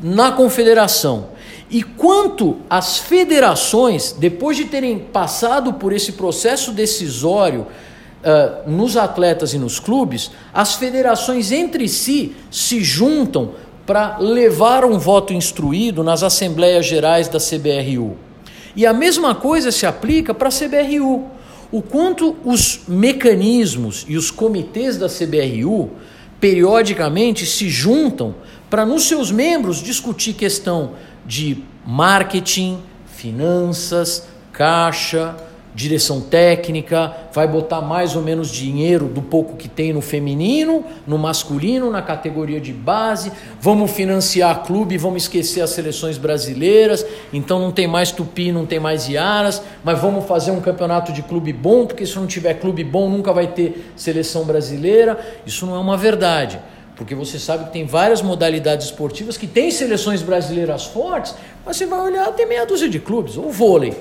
[0.00, 1.28] na confederação.
[1.70, 7.66] E quanto as federações, depois de terem passado por esse processo decisório
[8.26, 13.52] uh, nos atletas e nos clubes, as federações entre si se juntam
[13.86, 18.16] para levar um voto instruído nas Assembleias Gerais da CBRU.
[18.74, 21.24] E a mesma coisa se aplica para a CBRU.
[21.70, 25.90] O quanto os mecanismos e os comitês da CBRU
[26.40, 28.34] periodicamente se juntam
[28.68, 30.92] para nos seus membros discutir questão
[31.24, 35.34] de marketing, finanças, caixa,
[35.76, 41.18] direção técnica, vai botar mais ou menos dinheiro do pouco que tem no feminino, no
[41.18, 47.70] masculino, na categoria de base, vamos financiar clube, vamos esquecer as seleções brasileiras, então não
[47.70, 51.84] tem mais Tupi, não tem mais Iaras, mas vamos fazer um campeonato de clube bom,
[51.84, 55.18] porque se não tiver clube bom nunca vai ter seleção brasileira.
[55.44, 56.58] Isso não é uma verdade.
[56.96, 61.34] Porque você sabe que tem várias modalidades esportivas que têm seleções brasileiras fortes,
[61.66, 63.36] mas você vai olhar, tem meia dúzia de clubes.
[63.36, 63.94] O vôlei,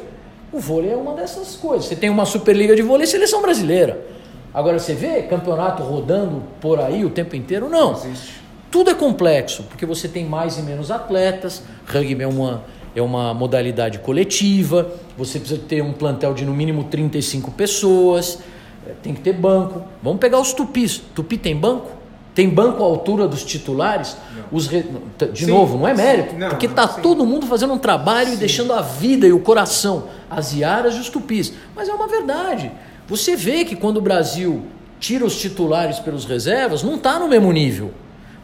[0.56, 1.86] o vôlei é uma dessas coisas.
[1.86, 4.06] Você tem uma Superliga de vôlei seleção brasileira.
[4.54, 7.68] Agora você vê campeonato rodando por aí o tempo inteiro?
[7.68, 7.92] Não.
[7.92, 8.40] Existe.
[8.72, 11.62] Tudo é complexo, porque você tem mais e menos atletas.
[11.86, 12.64] Rugby é uma,
[12.96, 14.90] é uma modalidade coletiva.
[15.18, 18.40] Você precisa ter um plantel de no mínimo 35 pessoas.
[18.88, 19.84] É, tem que ter banco.
[20.02, 21.02] Vamos pegar os tupis.
[21.14, 21.92] Tupi tem banco?
[22.36, 24.18] Tem banco à altura dos titulares?
[24.52, 24.86] Os re...
[25.32, 28.34] De sim, novo, não é mérito, não, porque está todo mundo fazendo um trabalho sim.
[28.34, 31.54] e deixando a vida e o coração, as iaras e os tupis.
[31.74, 32.70] Mas é uma verdade.
[33.08, 34.64] Você vê que quando o Brasil
[35.00, 37.92] tira os titulares pelos reservas, não está no mesmo nível.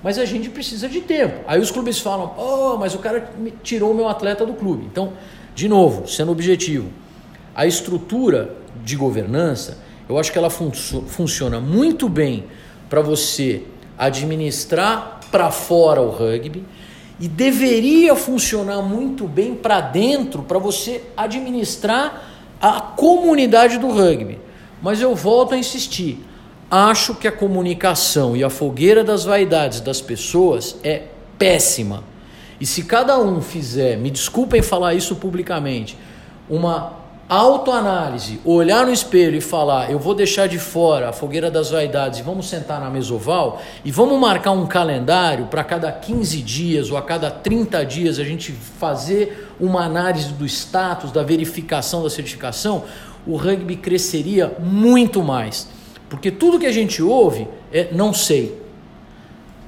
[0.02, 1.42] Mas a gente precisa de tempo.
[1.46, 3.30] Aí os clubes falam: oh, mas o cara
[3.62, 4.86] tirou o meu atleta do clube.
[4.90, 5.14] Então,
[5.54, 6.90] de novo, sendo objetivo,
[7.54, 12.46] a estrutura de governança, eu acho que ela fun funciona muito bem
[12.90, 13.64] para você
[14.02, 16.66] administrar para fora o rugby
[17.20, 24.40] e deveria funcionar muito bem para dentro para você administrar a comunidade do rugby.
[24.82, 26.26] Mas eu volto a insistir.
[26.70, 31.04] Acho que a comunicação e a fogueira das vaidades das pessoas é
[31.38, 32.04] péssima.
[32.60, 35.96] E se cada um fizer, me desculpem falar isso publicamente,
[36.50, 37.01] uma
[37.32, 42.20] autoanálise, olhar no espelho e falar: eu vou deixar de fora a fogueira das vaidades
[42.20, 46.98] e vamos sentar na mesoval e vamos marcar um calendário para cada 15 dias ou
[46.98, 52.84] a cada 30 dias a gente fazer uma análise do status, da verificação da certificação,
[53.26, 55.70] o rugby cresceria muito mais.
[56.10, 58.62] Porque tudo que a gente ouve é não sei.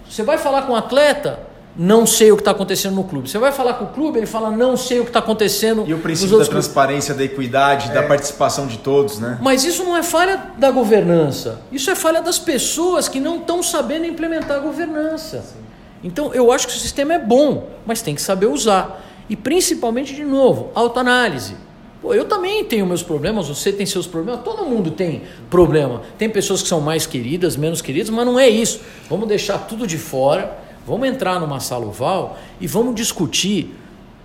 [0.09, 1.39] Você vai falar com um atleta,
[1.75, 3.29] não sei o que está acontecendo no clube.
[3.29, 5.83] Você vai falar com o clube, ele fala, não sei o que está acontecendo.
[5.87, 7.29] E o princípio da transparência, clubes.
[7.29, 7.93] da equidade, é.
[7.93, 9.39] da participação de todos, né?
[9.41, 11.61] Mas isso não é falha da governança.
[11.71, 15.41] Isso é falha das pessoas que não estão sabendo implementar a governança.
[15.41, 15.63] Sim.
[16.03, 19.03] Então, eu acho que o sistema é bom, mas tem que saber usar.
[19.27, 21.55] E principalmente, de novo, autoanálise.
[22.01, 26.01] Pô, eu também tenho meus problemas, você tem seus problemas, todo mundo tem problema.
[26.17, 28.81] Tem pessoas que são mais queridas, menos queridas, mas não é isso.
[29.09, 33.73] Vamos deixar tudo de fora Vamos entrar numa sala oval e vamos discutir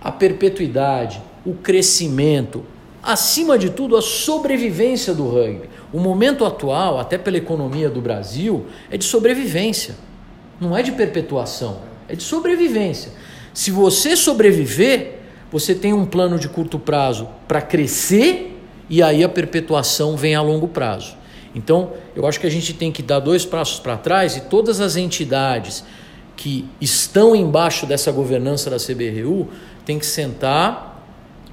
[0.01, 2.63] a perpetuidade, o crescimento,
[3.01, 5.69] acima de tudo, a sobrevivência do rugby.
[5.91, 9.95] O momento atual, até pela economia do Brasil, é de sobrevivência.
[10.59, 13.13] Não é de perpetuação, é de sobrevivência.
[13.53, 15.19] Se você sobreviver,
[15.51, 18.57] você tem um plano de curto prazo para crescer
[18.89, 21.17] e aí a perpetuação vem a longo prazo.
[21.55, 24.79] Então, eu acho que a gente tem que dar dois passos para trás e todas
[24.79, 25.83] as entidades
[26.39, 29.49] que estão embaixo dessa governança da CBRU
[29.85, 31.03] têm que sentar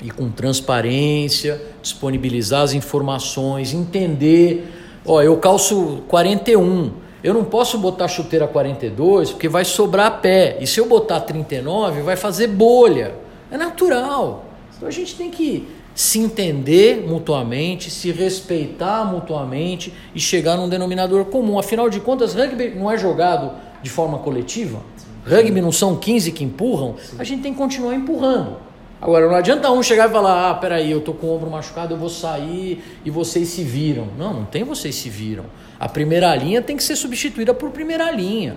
[0.01, 4.73] e com transparência, disponibilizar as informações, entender,
[5.05, 6.93] ó, eu calço 41,
[7.25, 10.57] eu não posso botar chuteira 42 porque vai sobrar pé.
[10.61, 13.13] E se eu botar 39, vai fazer bolha.
[13.51, 14.45] É natural.
[14.77, 15.67] Então a gente tem que
[15.97, 21.59] se entender mutuamente, se respeitar mutuamente e chegar num denominador comum.
[21.59, 24.81] Afinal de contas, rugby não é jogado de forma coletiva?
[25.25, 26.97] Rugby não são 15 que empurram?
[27.19, 28.57] A gente tem que continuar empurrando.
[29.01, 31.95] Agora, não adianta um chegar e falar: ah, peraí, eu tô com o ombro machucado,
[31.95, 34.09] eu vou sair e vocês se viram.
[34.19, 35.45] Não, não tem vocês se viram.
[35.79, 38.57] A primeira linha tem que ser substituída por primeira linha.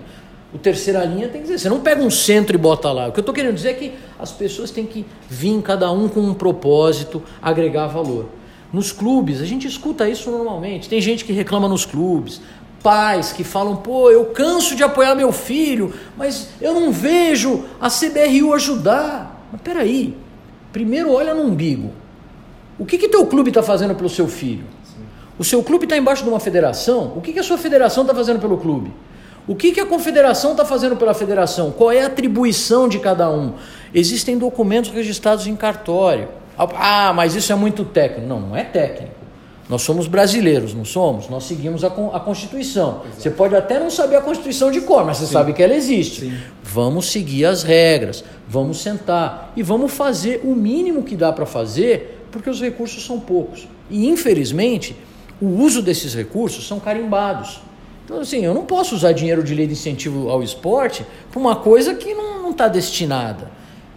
[0.52, 1.58] O terceira linha tem que ser.
[1.58, 3.08] Você não pega um centro e bota lá.
[3.08, 6.08] O que eu estou querendo dizer é que as pessoas têm que vir, cada um
[6.08, 8.26] com um propósito, agregar valor.
[8.72, 10.88] Nos clubes, a gente escuta isso normalmente.
[10.88, 12.40] Tem gente que reclama nos clubes,
[12.82, 17.88] pais que falam: pô, eu canso de apoiar meu filho, mas eu não vejo a
[17.88, 19.46] CBRU ajudar.
[19.52, 20.16] Mas peraí,
[20.72, 21.92] primeiro olha no umbigo.
[22.78, 24.64] O que que teu clube está fazendo pelo seu filho?
[25.38, 27.14] O seu clube está embaixo de uma federação?
[27.16, 28.92] O que, que a sua federação está fazendo pelo clube?
[29.46, 31.70] O que, que a confederação está fazendo pela federação?
[31.70, 33.54] Qual é a atribuição de cada um?
[33.92, 36.28] Existem documentos registrados em cartório.
[36.56, 38.28] Ah, mas isso é muito técnico.
[38.28, 39.19] Não, não é técnico.
[39.70, 41.28] Nós somos brasileiros, não somos?
[41.28, 43.02] Nós seguimos a, a Constituição.
[43.04, 43.22] Exato.
[43.22, 45.32] Você pode até não saber a Constituição de cor, mas você Sim.
[45.32, 46.22] sabe que ela existe.
[46.22, 46.36] Sim.
[46.60, 52.20] Vamos seguir as regras, vamos sentar e vamos fazer o mínimo que dá para fazer,
[52.32, 53.68] porque os recursos são poucos.
[53.88, 54.96] E, infelizmente,
[55.40, 57.60] o uso desses recursos são carimbados.
[58.04, 61.54] Então, assim, eu não posso usar dinheiro de lei de incentivo ao esporte para uma
[61.54, 63.48] coisa que não está destinada.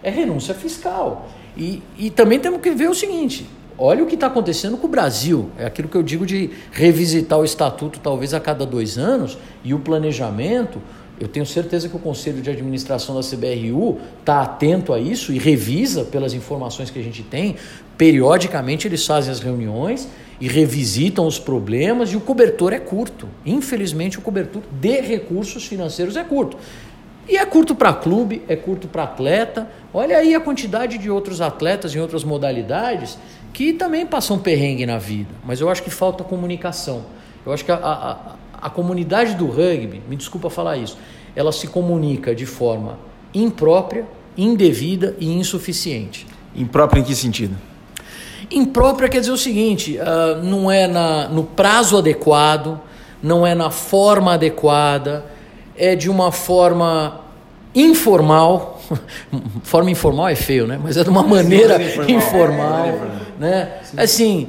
[0.04, 1.28] É renúncia fiscal.
[1.56, 3.44] E, e também temos que ver o seguinte:
[3.78, 5.50] olha o que está acontecendo com o Brasil.
[5.58, 9.74] É aquilo que eu digo de revisitar o estatuto talvez a cada dois anos e
[9.74, 10.80] o planejamento.
[11.20, 15.38] Eu tenho certeza que o Conselho de Administração da CBRU está atento a isso e
[15.38, 17.54] revisa pelas informações que a gente tem.
[17.96, 20.08] Periodicamente eles fazem as reuniões
[20.40, 23.28] e revisitam os problemas e o cobertor é curto.
[23.46, 26.56] Infelizmente, o cobertor de recursos financeiros é curto.
[27.28, 29.68] E é curto para clube, é curto para atleta.
[29.94, 33.16] Olha aí a quantidade de outros atletas em outras modalidades
[33.54, 35.30] que também passam perrengue na vida.
[35.46, 37.06] Mas eu acho que falta comunicação.
[37.46, 40.98] Eu acho que a, a, a comunidade do rugby, me desculpa falar isso,
[41.36, 42.98] ela se comunica de forma
[43.32, 44.04] imprópria,
[44.36, 46.26] indevida e insuficiente.
[46.54, 47.54] Imprópria em que sentido?
[48.50, 52.80] Imprópria quer dizer o seguinte: uh, não é na, no prazo adequado,
[53.22, 55.26] não é na forma adequada,
[55.76, 57.20] é de uma forma
[57.72, 58.82] informal.
[59.62, 60.78] forma informal é feio, né?
[60.82, 63.80] Mas é de uma maneira informal, informal né?
[63.96, 64.48] Assim,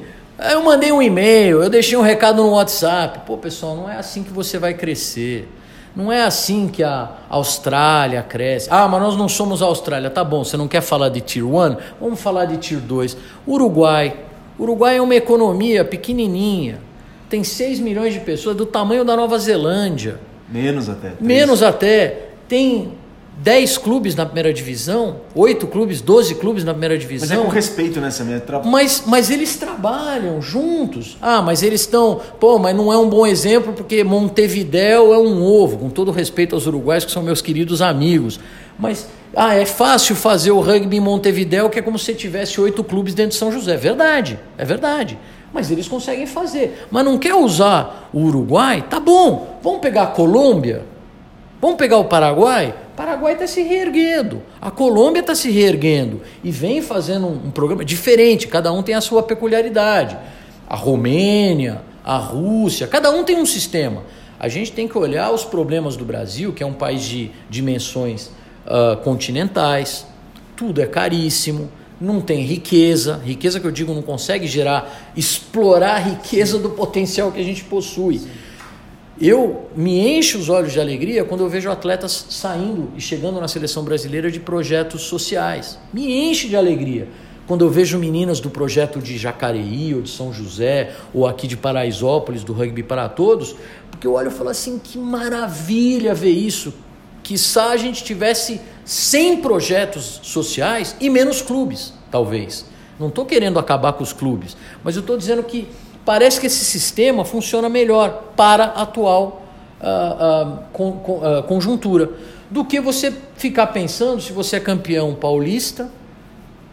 [0.51, 3.19] eu mandei um e-mail, eu deixei um recado no WhatsApp.
[3.25, 5.49] Pô, pessoal, não é assim que você vai crescer.
[5.95, 8.67] Não é assim que a Austrália cresce.
[8.69, 10.09] Ah, mas nós não somos Austrália.
[10.09, 11.77] Tá bom, você não quer falar de Tier 1?
[12.01, 13.15] Vamos falar de Tier 2.
[13.47, 14.13] Uruguai.
[14.59, 16.79] Uruguai é uma economia pequenininha.
[17.29, 20.19] Tem 6 milhões de pessoas, do tamanho da Nova Zelândia.
[20.49, 21.09] Menos até.
[21.11, 21.21] 3.
[21.21, 22.29] Menos até.
[22.47, 22.93] Tem
[23.37, 27.27] 10 clubes na primeira divisão, 8 clubes, 12 clubes na primeira divisão.
[27.27, 28.39] Mas é com respeito, né, Samir?
[28.41, 28.61] Tra...
[28.63, 31.17] Mas, mas eles trabalham juntos.
[31.21, 32.21] Ah, mas eles estão.
[32.39, 36.55] Pô, mas não é um bom exemplo porque Montevidéu é um ovo, com todo respeito
[36.55, 38.39] aos uruguaios que são meus queridos amigos.
[38.79, 42.85] Mas, ah, é fácil fazer o rugby em Montevidéu, que é como se tivesse oito
[42.85, 43.73] clubes dentro de São José.
[43.73, 45.19] É verdade, é verdade.
[45.53, 46.87] Mas eles conseguem fazer.
[46.89, 48.85] Mas não quer usar o Uruguai?
[48.89, 50.83] Tá bom, vamos pegar a Colômbia,
[51.61, 56.81] vamos pegar o Paraguai Paraguai está se reerguendo, a Colômbia está se reerguendo e vem
[56.81, 60.17] fazendo um, um, programa diferente, cada um tem a sua peculiaridade.
[60.67, 64.03] A Romênia, a Rússia, cada um tem um sistema.
[64.39, 68.31] A gente tem que olhar os problemas do Brasil, que é um país de dimensões
[68.65, 70.05] uh, continentais,
[70.55, 71.69] tudo é caríssimo,
[71.99, 77.31] não tem riqueza, riqueza que eu digo não consegue gerar, explorar a riqueza do potencial
[77.31, 78.19] que a gente possui.
[78.19, 78.29] Sim.
[79.19, 83.47] Eu me encho os olhos de alegria quando eu vejo atletas saindo e chegando na
[83.47, 85.79] seleção brasileira de projetos sociais.
[85.93, 87.07] Me enche de alegria
[87.47, 91.55] quando eu vejo meninas do projeto de Jacareí ou de São José ou aqui de
[91.55, 93.55] Paraisópolis, do Rugby para Todos,
[93.89, 96.73] porque eu olho e falo assim: que maravilha ver isso.
[97.23, 102.65] Que só a gente tivesse 100 projetos sociais e menos clubes, talvez.
[102.99, 105.67] Não estou querendo acabar com os clubes, mas eu estou dizendo que
[106.05, 109.41] Parece que esse sistema funciona melhor para a atual
[109.81, 112.11] uh, uh, con, uh, conjuntura
[112.49, 115.89] do que você ficar pensando se você é campeão paulista,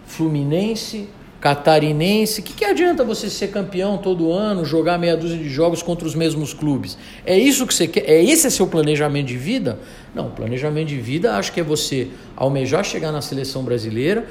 [0.07, 1.09] fluminense,
[1.41, 2.43] catarinense.
[2.43, 6.15] Que, que adianta você ser campeão todo ano, jogar meia dúzia de jogos contra os
[6.15, 6.99] mesmos clubes?
[7.27, 8.09] É isso que você quer?
[8.09, 9.79] É esse é seu planejamento de vida?
[10.15, 14.27] Não, planejamento de vida acho que é você almejar chegar na seleção brasileira,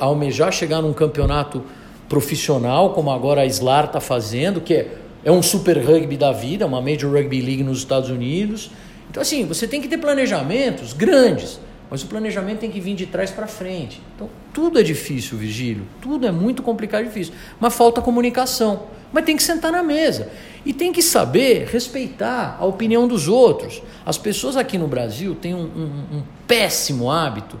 [0.00, 1.62] almejar chegar num campeonato
[2.08, 6.66] profissional, como agora a SLAR está fazendo, que é, é um super rugby da vida,
[6.66, 8.70] uma Major Rugby League nos Estados Unidos.
[9.10, 11.60] Então, assim, você tem que ter planejamentos grandes.
[11.90, 14.00] mas o planejamento tem que vir de trás para frente.
[14.14, 18.84] Então, tudo é difícil, Vigílio, tudo é muito complicado e difícil, mas falta comunicação.
[19.12, 20.28] Mas tem que sentar na mesa
[20.64, 23.80] e tem que saber respeitar a opinião dos outros.
[24.04, 27.56] As pessoas aqui no Brasil têm um, um, um péssimo hábito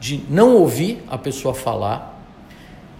[0.00, 2.15] de não ouvir a pessoa falar,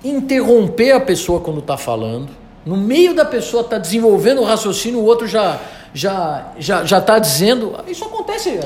[0.05, 2.29] interromper a pessoa quando está falando.
[2.65, 5.61] No meio da pessoa está desenvolvendo o raciocínio, o outro já
[5.95, 7.75] já já já está dizendo.
[7.87, 8.59] Isso acontece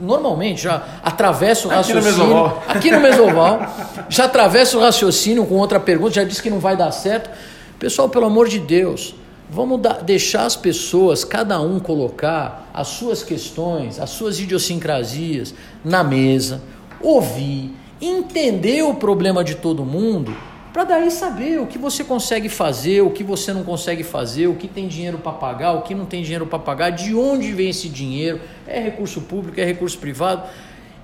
[0.00, 2.02] normalmente, já atravessa o raciocínio.
[2.02, 2.62] Aqui no mesoval.
[2.68, 3.74] Aqui no mesoval
[4.08, 7.30] já atravessa o raciocínio com outra pergunta, já diz que não vai dar certo.
[7.78, 9.14] Pessoal, pelo amor de Deus,
[9.48, 15.54] vamos dar, deixar as pessoas, cada um colocar as suas questões, as suas idiosincrasias
[15.84, 16.62] na mesa,
[17.00, 20.34] ouvir, entender o problema de todo mundo
[20.74, 24.56] para daí saber o que você consegue fazer, o que você não consegue fazer, o
[24.56, 27.70] que tem dinheiro para pagar, o que não tem dinheiro para pagar, de onde vem
[27.70, 30.42] esse dinheiro, é recurso público, é recurso privado.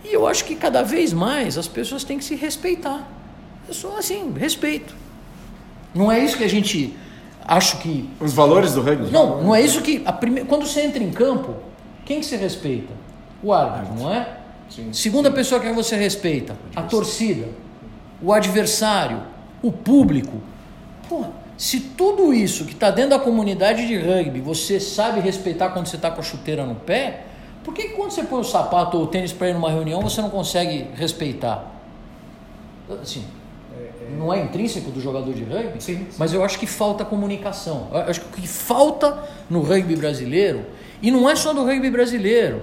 [0.05, 3.09] E eu acho que cada vez mais as pessoas têm que se respeitar.
[3.69, 4.93] É só assim, respeito.
[5.95, 6.93] Não é isso que a gente
[7.47, 9.13] acho que os valores do rugby.
[9.13, 10.45] Não, não é isso que a prime...
[10.47, 11.55] quando você entra em campo,
[12.05, 12.93] quem que você respeita?
[13.41, 14.37] O árbitro, não é?
[14.69, 15.35] Sim, Segunda sim.
[15.37, 17.49] pessoa que você respeita, a torcida,
[18.21, 20.39] o adversário, o público.
[21.09, 21.25] Pô,
[21.57, 25.97] se tudo isso que está dentro da comunidade de rugby você sabe respeitar quando você
[25.97, 27.25] está com a chuteira no pé,
[27.63, 30.01] por que, que quando você põe o sapato ou o tênis para ir numa reunião
[30.01, 31.71] você não consegue respeitar?
[33.03, 33.25] Assim,
[34.17, 36.07] não é intrínseco do jogador de rugby, sim, sim.
[36.19, 37.89] mas eu acho que falta comunicação.
[37.93, 40.65] Eu acho que o que falta no rugby brasileiro,
[41.03, 42.63] e não é só do rugby brasileiro,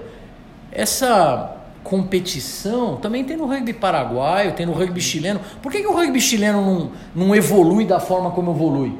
[0.72, 5.40] essa competição também tem no rugby paraguaio, tem no rugby chileno.
[5.62, 8.92] Por que, que o rugby chileno não, não evolui da forma como evolui?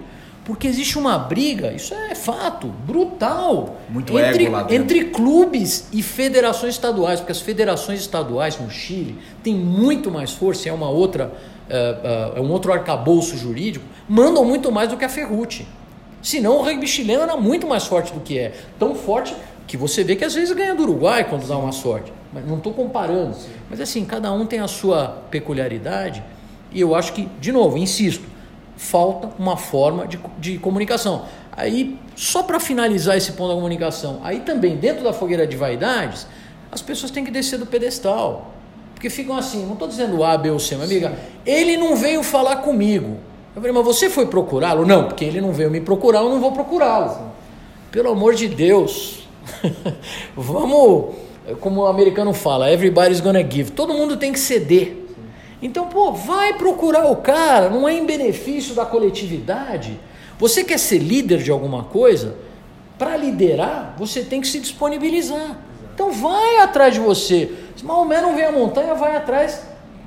[0.49, 3.77] Porque existe uma briga, isso é fato, brutal.
[3.91, 10.11] Muito entre, entre clubes e federações estaduais, porque as federações estaduais no Chile têm muito
[10.11, 11.35] mais força, é uma outra,
[11.69, 15.69] é, é um outro arcabouço jurídico, mandam muito mais do que a Ferrute.
[16.23, 18.53] Senão o rugby chileno era muito mais forte do que é.
[18.79, 19.35] Tão forte
[19.69, 22.11] que você vê que às vezes ganha do Uruguai quando dá uma sorte.
[22.33, 23.37] Mas não estou comparando.
[23.69, 26.25] Mas assim, cada um tem a sua peculiaridade.
[26.73, 28.25] E eu acho que, de novo, insisto,
[28.77, 31.27] falta uma forma de, de comunicação.
[31.53, 36.27] Aí, só para finalizar esse ponto da comunicação, aí também, dentro da fogueira de vaidades,
[36.73, 38.55] as pessoas têm que descer do pedestal.
[38.95, 41.15] Porque ficam assim, não estou dizendo A, B ou C, mas amiga,
[41.45, 43.19] ele não veio falar comigo.
[43.55, 44.87] Eu falei, mas você foi procurá-lo?
[44.87, 47.33] Não, porque ele não veio me procurar, eu não vou procurá-lo.
[47.91, 49.28] Pelo amor de Deus,
[50.37, 51.15] vamos
[51.61, 53.73] como o americano fala, everybody's gonna give.
[53.73, 54.97] Todo mundo tem que ceder.
[55.61, 59.99] Então, pô, vai procurar o cara, não é em benefício da coletividade.
[60.39, 62.37] Você quer ser líder de alguma coisa?
[62.97, 65.59] Para liderar, você tem que se disponibilizar.
[65.95, 67.53] Então vai atrás de você.
[67.75, 69.63] Se Maomé não vem a montanha, vai atrás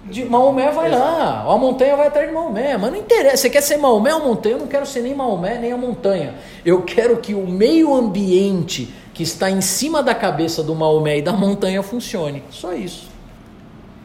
[0.06, 1.44] de Maomé, vai lá.
[1.46, 2.78] A montanha vai atrás de Maomé.
[2.78, 3.38] Mas não interessa.
[3.38, 4.56] Você quer ser Maomé ou montanha?
[4.56, 6.36] Eu não quero ser nem Maomé, nem a montanha.
[6.66, 11.22] Eu quero que o meio ambiente que está em cima da cabeça do Maomé e
[11.22, 12.44] da montanha funcione.
[12.50, 13.10] Só isso.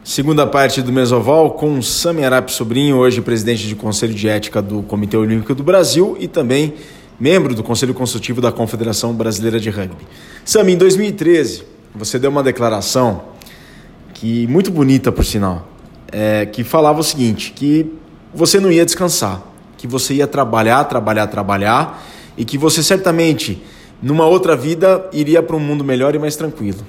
[0.03, 4.81] Segunda parte do Mesoval com Sami Arap Sobrinho, hoje presidente de Conselho de Ética do
[4.83, 6.75] Comitê Olímpico do Brasil e também
[7.19, 10.07] membro do Conselho Consultivo da Confederação Brasileira de Rugby.
[10.45, 13.21] Sami, em 2013, você deu uma declaração
[14.13, 15.67] que muito bonita, por sinal,
[16.11, 17.91] é, que falava o seguinte, que
[18.33, 19.43] você não ia descansar,
[19.77, 22.03] que você ia trabalhar, trabalhar, trabalhar
[22.37, 23.61] e que você certamente
[24.01, 26.79] numa outra vida iria para um mundo melhor e mais tranquilo.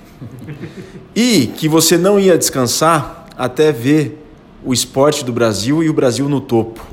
[1.15, 4.25] E que você não ia descansar até ver
[4.65, 6.85] o esporte do Brasil e o Brasil no topo.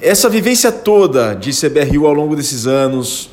[0.00, 3.30] Essa vivência toda de CBRU ao longo desses anos,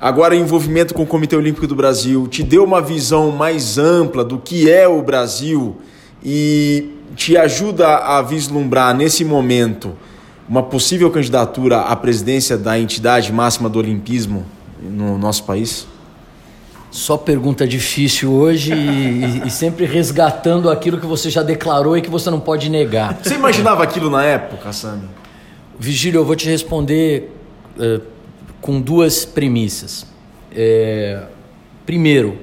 [0.00, 4.38] agora envolvimento com o Comitê Olímpico do Brasil, te deu uma visão mais ampla do
[4.38, 5.76] que é o Brasil
[6.22, 9.94] e te ajuda a vislumbrar nesse momento
[10.48, 14.44] uma possível candidatura à presidência da entidade máxima do olimpismo
[14.82, 15.86] no nosso país?
[16.90, 22.08] Só pergunta difícil hoje e, e, sempre resgatando aquilo que você já declarou e que
[22.08, 23.18] você não pode negar.
[23.20, 25.08] Você imaginava aquilo na época, Sami?
[25.76, 27.32] Vigílio, eu vou te responder
[27.76, 28.00] uh,
[28.60, 30.06] com duas premissas.
[30.54, 31.24] É,
[31.84, 32.38] primeiro,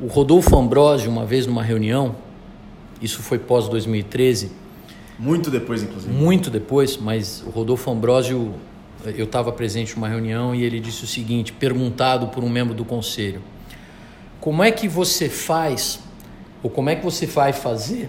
[0.00, 2.16] o Rodolfo Ambrosio, uma vez numa reunião,
[3.02, 4.52] isso foi pós 2013,
[5.20, 6.12] muito depois, inclusive.
[6.12, 8.54] Muito depois, mas o Rodolfo Ambrosio,
[9.04, 12.86] eu estava presente numa reunião e ele disse o seguinte, perguntado por um membro do
[12.86, 13.42] conselho:
[14.40, 16.00] Como é que você faz,
[16.62, 18.08] ou como é que você vai fazer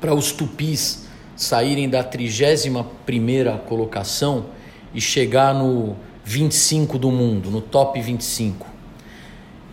[0.00, 4.46] para os tupis saírem da 31 colocação
[4.94, 8.73] e chegar no 25 do mundo, no top 25?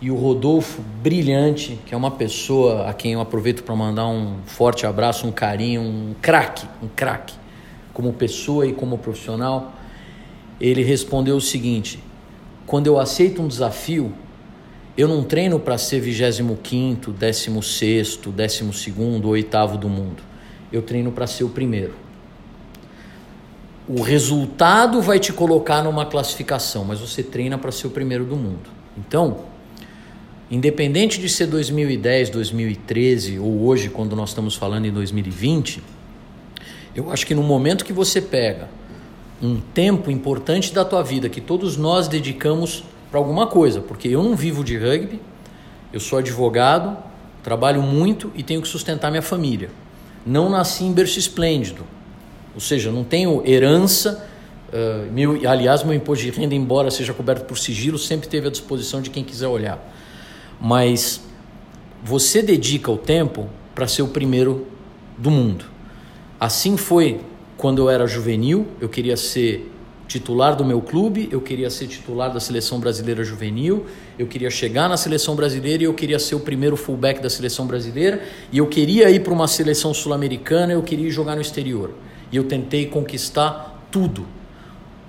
[0.02, 4.38] E o Rodolfo Brilhante, que é uma pessoa a quem eu aproveito para mandar um
[4.44, 7.34] forte abraço, um carinho, um craque, um craque,
[7.94, 9.72] como pessoa e como profissional.
[10.60, 12.02] Ele respondeu o seguinte:
[12.66, 14.12] quando eu aceito um desafio,
[14.98, 20.20] eu não treino para ser 25, 16, 12 ou oitavo do mundo.
[20.72, 21.94] Eu treino para ser o primeiro.
[23.86, 28.34] O resultado vai te colocar numa classificação, mas você treina para ser o primeiro do
[28.34, 28.68] mundo.
[28.98, 29.51] Então,
[30.52, 35.82] independente de ser 2010, 2013 ou hoje, quando nós estamos falando em 2020,
[36.94, 38.68] eu acho que no momento que você pega
[39.42, 44.22] um tempo importante da tua vida que todos nós dedicamos para alguma coisa, porque eu
[44.22, 45.18] não vivo de rugby,
[45.90, 46.98] eu sou advogado,
[47.42, 49.70] trabalho muito e tenho que sustentar minha família.
[50.24, 51.82] Não nasci em berço esplêndido,
[52.54, 54.28] ou seja, não tenho herança.
[54.68, 58.50] Uh, meu, aliás, meu imposto de renda, embora seja coberto por sigilo, sempre teve à
[58.50, 59.82] disposição de quem quiser olhar.
[60.64, 61.20] Mas
[62.04, 64.64] você dedica o tempo para ser o primeiro
[65.18, 65.64] do mundo.
[66.38, 67.20] Assim foi
[67.56, 69.72] quando eu era juvenil, eu queria ser
[70.06, 73.86] titular do meu clube, eu queria ser titular da seleção brasileira juvenil,
[74.18, 77.66] eu queria chegar na seleção brasileira e eu queria ser o primeiro fullback da seleção
[77.66, 81.92] brasileira, e eu queria ir para uma seleção sul-americana, eu queria jogar no exterior.
[82.30, 84.26] E eu tentei conquistar tudo.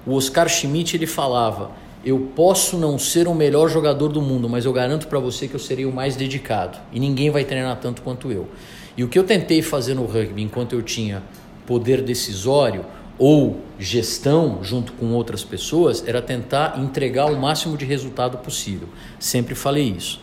[0.05, 1.71] O Oscar Schmidt ele falava:
[2.03, 5.55] "Eu posso não ser o melhor jogador do mundo, mas eu garanto para você que
[5.55, 8.47] eu serei o mais dedicado, e ninguém vai treinar tanto quanto eu".
[8.95, 11.23] E o que eu tentei fazer no rugby enquanto eu tinha
[11.65, 12.85] poder decisório,
[13.17, 18.87] ou gestão junto com outras pessoas era tentar entregar o máximo de resultado possível.
[19.19, 20.19] Sempre falei isso.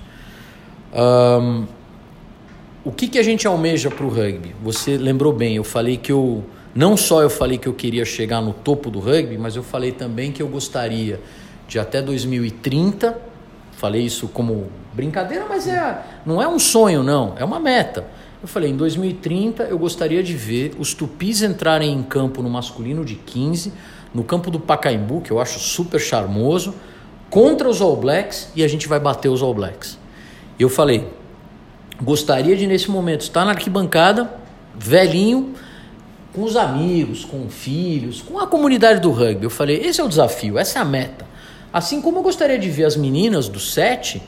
[0.93, 1.66] Um,
[2.85, 4.55] o que, que a gente almeja para o rugby?
[4.62, 6.45] Você lembrou bem, eu falei que eu.
[6.74, 9.93] Não só eu falei que eu queria chegar no topo do rugby, mas eu falei
[9.93, 11.20] também que eu gostaria
[11.71, 13.18] de até 2030.
[13.73, 18.05] Falei isso como brincadeira, mas é, não é um sonho, não, é uma meta
[18.43, 23.05] eu falei, em 2030 eu gostaria de ver os tupis entrarem em campo no masculino
[23.05, 23.73] de 15,
[24.14, 26.75] no campo do Pacaembu, que eu acho super charmoso,
[27.29, 29.99] contra os All Blacks e a gente vai bater os All Blacks.
[30.59, 31.07] Eu falei,
[32.03, 34.33] gostaria de nesse momento estar na arquibancada,
[34.75, 35.55] velhinho,
[36.33, 39.45] com os amigos, com filhos, com a comunidade do rugby.
[39.45, 41.27] Eu falei, esse é o desafio, essa é a meta.
[41.73, 44.21] Assim como eu gostaria de ver as meninas do 7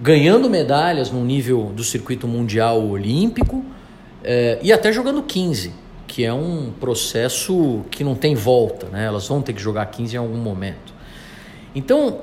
[0.00, 3.64] ganhando medalhas no nível do circuito mundial olímpico
[4.22, 5.72] é, e até jogando 15,
[6.06, 9.04] que é um processo que não tem volta, né?
[9.04, 10.94] elas vão ter que jogar 15 em algum momento.
[11.74, 12.20] Então,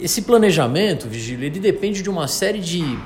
[0.00, 2.98] esse planejamento, Vigílio, ele depende de uma série de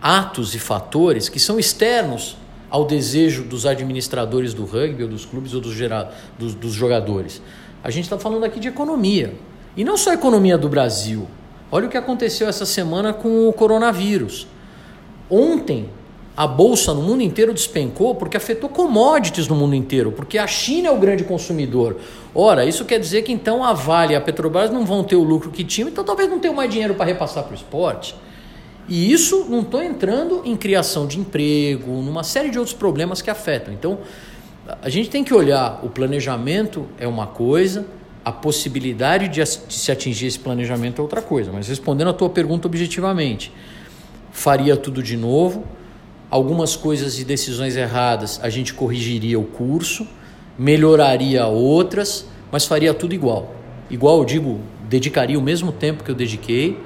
[0.00, 2.36] atos e fatores que são externos
[2.68, 5.76] ao desejo dos administradores do rugby, ou dos clubes, ou dos,
[6.38, 7.42] dos, dos jogadores.
[7.84, 9.34] A gente está falando aqui de economia.
[9.76, 11.26] E não só a economia do Brasil,
[11.74, 14.46] Olha o que aconteceu essa semana com o coronavírus.
[15.30, 15.88] Ontem,
[16.36, 20.88] a bolsa no mundo inteiro despencou porque afetou commodities no mundo inteiro, porque a China
[20.88, 21.96] é o grande consumidor.
[22.34, 25.22] Ora, isso quer dizer que então a Vale e a Petrobras não vão ter o
[25.22, 28.14] lucro que tinham, então talvez não tenham mais dinheiro para repassar para o esporte.
[28.86, 33.30] E isso não estou entrando em criação de emprego, numa série de outros problemas que
[33.30, 33.72] afetam.
[33.72, 34.00] Então,
[34.82, 37.86] a gente tem que olhar o planejamento é uma coisa,
[38.24, 41.50] a possibilidade de, se atingir esse planejamento é outra coisa.
[41.52, 43.52] Mas respondendo a tua pergunta objetivamente,
[44.30, 45.64] faria tudo de novo.
[46.30, 50.06] Algumas coisas e decisões erradas a gente corrigiria o curso,
[50.58, 53.54] melhoraria outras, mas faria tudo igual.
[53.90, 56.78] Igual eu digo, dedicaria o mesmo tempo que eu dediquei.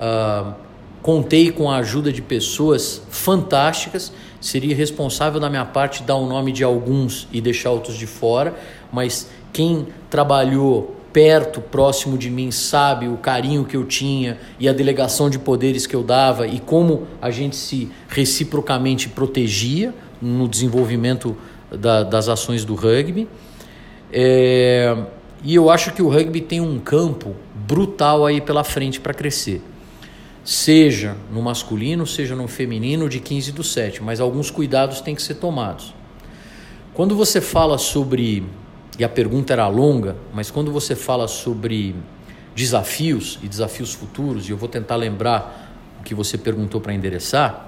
[0.00, 0.54] Uh,
[1.02, 4.12] contei com a ajuda de pessoas fantásticas.
[4.40, 8.54] Seria responsável da minha parte dar o nome de alguns e deixar outros de fora,
[8.90, 14.72] mas quem trabalhou perto, próximo de mim, sabe o carinho que eu tinha e a
[14.72, 21.36] delegação de poderes que eu dava e como a gente se reciprocamente protegia no desenvolvimento
[21.70, 23.28] da, das ações do rugby.
[24.12, 24.96] É,
[25.42, 29.62] e eu acho que o rugby tem um campo brutal aí pela frente para crescer.
[30.44, 35.22] Seja no masculino, seja no feminino, de 15 do 7, mas alguns cuidados têm que
[35.22, 35.94] ser tomados.
[36.92, 38.42] Quando você fala sobre
[39.00, 41.96] e a pergunta era longa, mas quando você fala sobre
[42.54, 47.66] desafios e desafios futuros, e eu vou tentar lembrar o que você perguntou para endereçar,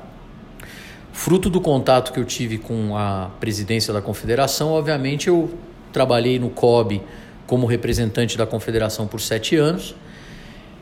[1.11, 5.51] fruto do contato que eu tive com a presidência da confederação, obviamente eu
[5.91, 7.01] trabalhei no COB
[7.47, 9.95] como representante da confederação por sete anos.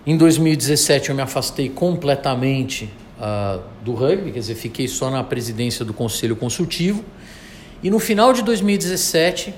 [0.05, 2.91] Em 2017 eu me afastei completamente
[3.21, 7.05] uh, do rugby, quer dizer, fiquei só na presidência do conselho consultivo.
[7.85, 9.55] E no final de 2017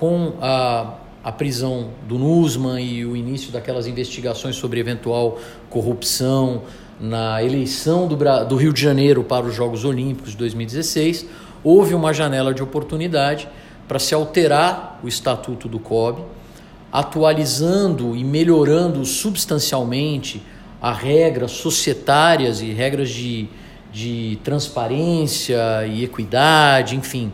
[0.00, 5.38] com a, a prisão do Nusman e o início daquelas investigações sobre eventual
[5.68, 6.62] corrupção
[6.98, 11.26] na eleição do, do Rio de Janeiro para os Jogos Olímpicos de 2016,
[11.62, 13.46] houve uma janela de oportunidade
[13.86, 16.22] para se alterar o estatuto do COB,
[16.90, 20.42] atualizando e melhorando substancialmente
[20.80, 23.48] as regras societárias e regras de,
[23.92, 27.30] de transparência e equidade, enfim.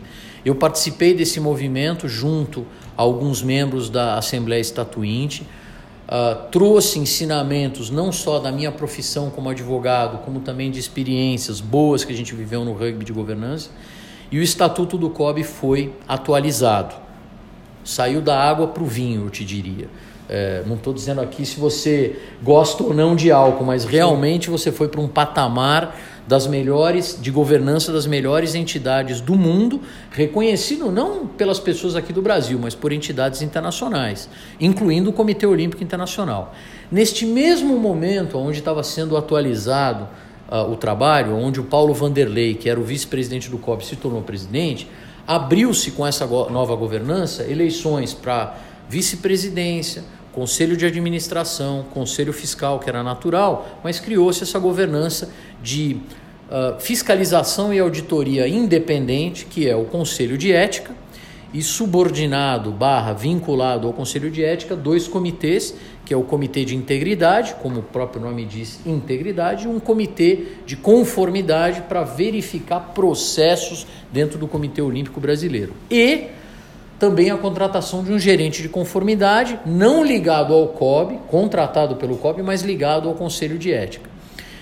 [0.47, 2.65] Eu participei desse movimento junto
[2.97, 5.45] a alguns membros da Assembleia Estatuinte
[6.07, 12.05] Uh, trouxe ensinamentos não só da minha profissão como advogado, como também de experiências boas
[12.05, 13.71] que a gente viveu no rugby de governança.
[14.31, 16.95] E o estatuto do COB foi atualizado.
[17.83, 19.89] Saiu da água para o vinho, eu te diria.
[20.29, 24.71] É, não estou dizendo aqui se você gosta ou não de álcool, mas realmente você
[24.71, 25.93] foi para um patamar
[26.27, 32.21] das melhores, de governança das melhores entidades do mundo, reconhecido não pelas pessoas aqui do
[32.21, 36.53] Brasil, mas por entidades internacionais, incluindo o Comitê Olímpico Internacional.
[36.91, 40.09] Neste mesmo momento, onde estava sendo atualizado
[40.49, 44.21] uh, o trabalho, onde o Paulo Vanderlei, que era o vice-presidente do COB, se tornou
[44.21, 44.89] presidente,
[45.25, 48.57] abriu-se com essa nova governança eleições para
[48.89, 50.03] vice-presidência,
[50.37, 55.31] conselho de administração, conselho fiscal, que era natural, mas criou-se essa governança
[55.63, 55.97] de
[56.47, 60.93] uh, fiscalização e auditoria independente, que é o conselho de ética,
[61.51, 65.73] e subordinado barra vinculado ao conselho de ética, dois comitês,
[66.05, 70.49] que é o comitê de integridade, como o próprio nome diz, integridade, e um comitê
[70.67, 75.73] de conformidade para verificar processos dentro do Comitê Olímpico Brasileiro.
[75.89, 76.27] E
[76.99, 82.41] também a contratação de um gerente de conformidade, não ligado ao COB, contratado pelo COB,
[82.41, 84.09] mas ligado ao Conselho de Ética.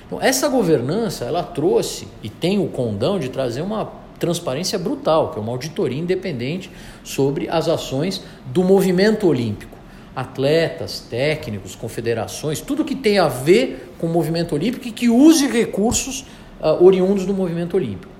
[0.05, 5.39] Então, essa governança, ela trouxe e tem o condão de trazer uma transparência brutal, que
[5.39, 6.69] é uma auditoria independente
[7.03, 9.75] sobre as ações do movimento olímpico.
[10.15, 15.47] Atletas, técnicos, confederações, tudo que tem a ver com o movimento olímpico e que use
[15.47, 16.25] recursos
[16.61, 18.14] uh, oriundos do movimento olímpico.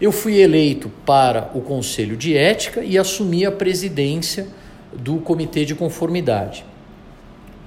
[0.00, 4.48] Eu fui eleito para o Conselho de Ética e assumi a presidência
[4.92, 6.64] do Comitê de Conformidade.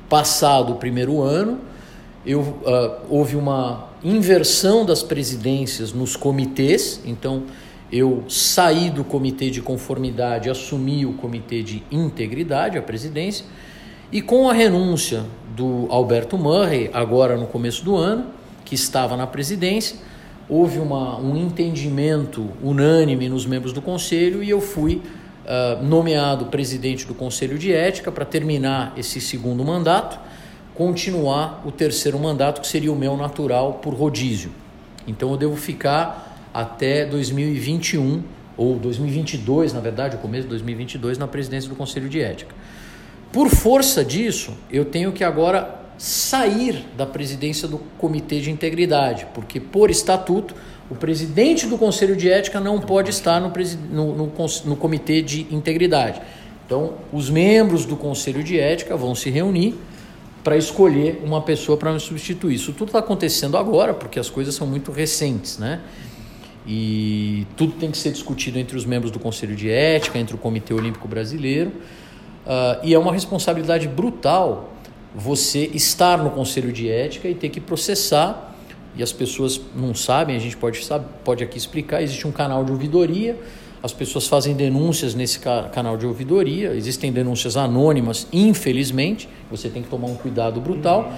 [0.10, 1.60] Passado o primeiro ano,
[2.26, 7.44] eu, uh, houve uma inversão das presidências nos comitês, então
[7.92, 13.46] eu saí do Comitê de Conformidade, assumi o Comitê de Integridade, a presidência,
[14.12, 15.26] e com a renúncia
[15.56, 18.26] do Alberto Murray, agora no começo do ano,
[18.66, 19.98] que estava na presidência,
[20.50, 25.02] houve uma, um entendimento unânime nos membros do conselho e eu fui
[25.46, 30.20] uh, nomeado presidente do Conselho de Ética para terminar esse segundo mandato,
[30.74, 34.52] continuar o terceiro mandato, que seria o meu natural por rodízio.
[35.08, 38.24] Então eu devo ficar até 2021,
[38.56, 42.56] ou 2022, na verdade, o começo de 2022, na presidência do Conselho de Ética.
[43.32, 49.60] Por força disso, eu tenho que agora sair da presidência do Comitê de Integridade, porque,
[49.60, 50.54] por estatuto,
[50.90, 53.52] o presidente do Conselho de Ética não pode estar no,
[53.92, 54.32] no, no,
[54.66, 56.22] no Comitê de Integridade.
[56.66, 59.76] Então, os membros do Conselho de Ética vão se reunir
[60.44, 62.56] para escolher uma pessoa para me substituir.
[62.56, 65.82] Isso tudo está acontecendo agora, porque as coisas são muito recentes, né?
[66.66, 70.38] E tudo tem que ser discutido entre os membros do Conselho de Ética, entre o
[70.38, 71.72] Comitê Olímpico Brasileiro.
[72.46, 74.77] Uh, e é uma responsabilidade brutal
[75.18, 78.56] você estar no conselho de ética e ter que processar,
[78.96, 82.64] e as pessoas não sabem, a gente pode, sabe, pode aqui explicar, existe um canal
[82.64, 83.36] de ouvidoria,
[83.82, 89.90] as pessoas fazem denúncias nesse canal de ouvidoria, existem denúncias anônimas, infelizmente, você tem que
[89.90, 91.12] tomar um cuidado brutal,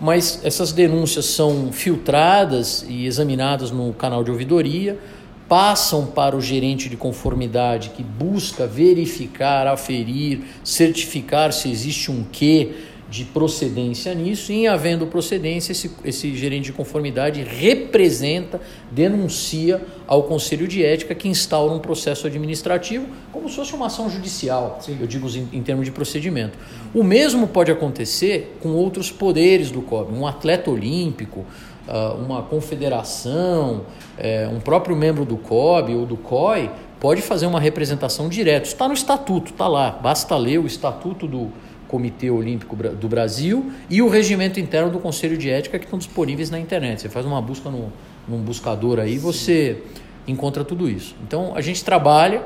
[0.00, 4.98] mas essas denúncias são filtradas e examinadas no canal de ouvidoria,
[5.46, 12.72] passam para o gerente de conformidade que busca verificar, aferir, certificar se existe um quê
[13.12, 18.58] de procedência nisso, e em havendo procedência, esse, esse gerente de conformidade representa,
[18.90, 24.08] denuncia ao Conselho de Ética que instaura um processo administrativo, como se fosse uma ação
[24.08, 24.96] judicial, Sim.
[24.98, 26.58] eu digo em, em, termos de procedimento.
[26.94, 31.44] O mesmo pode acontecer com outros poderes do COB, um atleta olímpico,
[31.86, 33.82] ah, uma confederação,
[34.16, 38.68] eh, um próprio membro do COB ou do COI pode fazer uma representação direta.
[38.68, 41.50] Está no estatuto, está lá, basta ler o estatuto do
[41.92, 46.50] Comitê Olímpico do Brasil e o regimento interno do Conselho de Ética que estão disponíveis
[46.50, 47.02] na internet.
[47.02, 47.92] Você faz uma busca no,
[48.26, 49.82] num buscador aí, você
[50.26, 51.14] encontra tudo isso.
[51.22, 52.42] Então a gente trabalha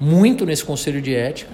[0.00, 1.52] muito nesse Conselho de Ética.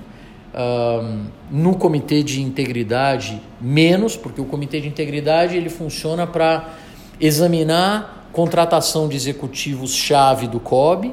[1.51, 6.76] No Comitê de Integridade, menos, porque o Comitê de Integridade ele funciona para
[7.20, 11.12] examinar contratação de executivos-chave do COB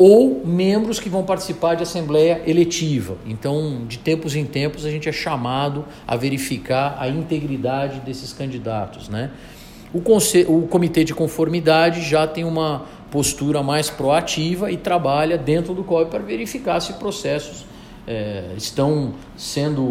[0.00, 3.18] ou membros que vão participar de assembleia eletiva.
[3.26, 9.10] Então, de tempos em tempos, a gente é chamado a verificar a integridade desses candidatos.
[9.10, 9.30] Né?
[9.92, 15.84] O, o Comitê de Conformidade já tem uma postura mais proativa e trabalha dentro do
[15.84, 17.66] COB para verificar se processos
[18.06, 19.82] é, estão sendo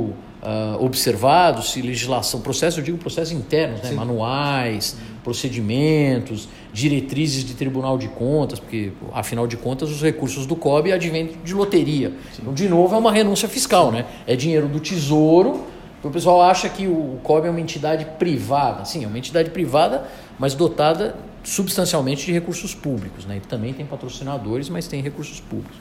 [0.42, 3.92] uh, observados, se legislação, processo, eu digo processos internos, né?
[3.92, 4.98] manuais,
[5.30, 11.38] procedimentos, diretrizes de Tribunal de Contas, porque afinal de contas os recursos do COB advêm
[11.44, 12.10] de loteria.
[12.34, 12.42] Sim.
[12.42, 14.08] Então, de novo, é uma renúncia fiscal, né?
[14.26, 15.68] É dinheiro do Tesouro.
[16.02, 18.86] O pessoal acha que o COB é uma entidade privada.
[18.86, 20.08] Sim, é uma entidade privada,
[20.40, 23.24] mas dotada substancialmente de recursos públicos.
[23.26, 23.38] Né?
[23.38, 25.78] E também tem patrocinadores, mas tem recursos públicos.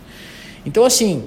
[0.67, 1.25] Então, assim,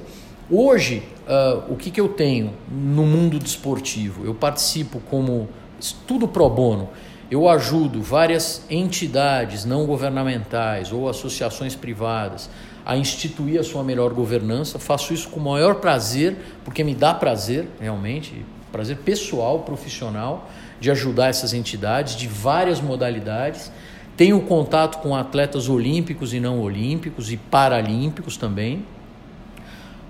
[0.47, 4.23] hoje, uh, o que, que eu tenho no mundo desportivo?
[4.23, 5.49] Eu participo como
[5.79, 6.89] estudo pro bono.
[7.31, 12.49] Eu ajudo várias entidades não governamentais ou associações privadas
[12.85, 14.77] a instituir a sua melhor governança.
[14.77, 20.91] Faço isso com o maior prazer, porque me dá prazer, realmente, prazer pessoal, profissional, de
[20.91, 23.71] ajudar essas entidades de várias modalidades.
[24.17, 28.85] Tenho contato com atletas olímpicos e não olímpicos e paralímpicos também.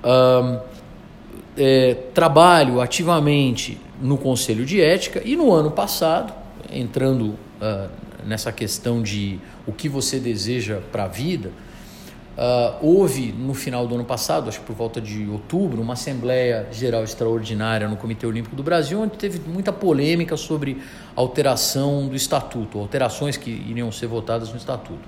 [0.03, 0.59] Um,
[1.55, 6.40] é, trabalho ativamente no Conselho de Ética e no ano passado,
[6.71, 7.89] entrando uh,
[8.25, 11.51] nessa questão de o que você deseja para a vida,
[12.31, 16.65] Uh, houve no final do ano passado, acho que por volta de outubro, uma Assembleia
[16.71, 20.81] Geral Extraordinária no Comitê Olímpico do Brasil, onde teve muita polêmica sobre
[21.13, 25.07] alteração do estatuto, alterações que iriam ser votadas no estatuto.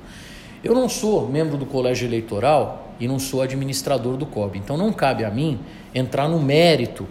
[0.61, 4.91] Eu não sou membro do colégio eleitoral e não sou administrador do COB, então não
[4.91, 5.59] cabe a mim
[5.95, 7.07] entrar no mérito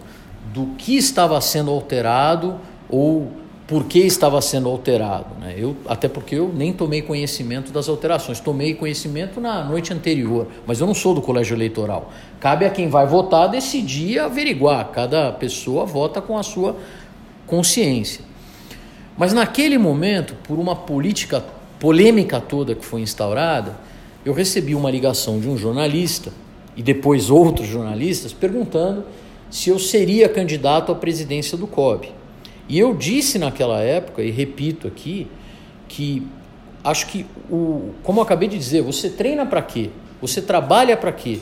[0.53, 3.31] do que estava sendo alterado ou
[3.67, 5.39] por que estava sendo alterado.
[5.39, 5.55] Né?
[5.57, 10.79] Eu, até porque eu nem tomei conhecimento das alterações, tomei conhecimento na noite anterior, mas
[10.79, 12.11] eu não sou do colégio eleitoral.
[12.39, 16.75] Cabe a quem vai votar decidir averiguar, cada pessoa vota com a sua
[17.47, 18.21] consciência.
[19.17, 21.43] Mas naquele momento, por uma política
[21.79, 23.77] polêmica toda que foi instaurada,
[24.25, 26.31] eu recebi uma ligação de um jornalista
[26.75, 29.05] e depois outros jornalistas perguntando
[29.49, 32.22] se eu seria candidato à presidência do COB.
[32.67, 35.27] E eu disse naquela época, e repito aqui,
[35.87, 36.25] que
[36.83, 39.89] acho que, o, como eu acabei de dizer, você treina para quê?
[40.21, 41.39] Você trabalha para quê?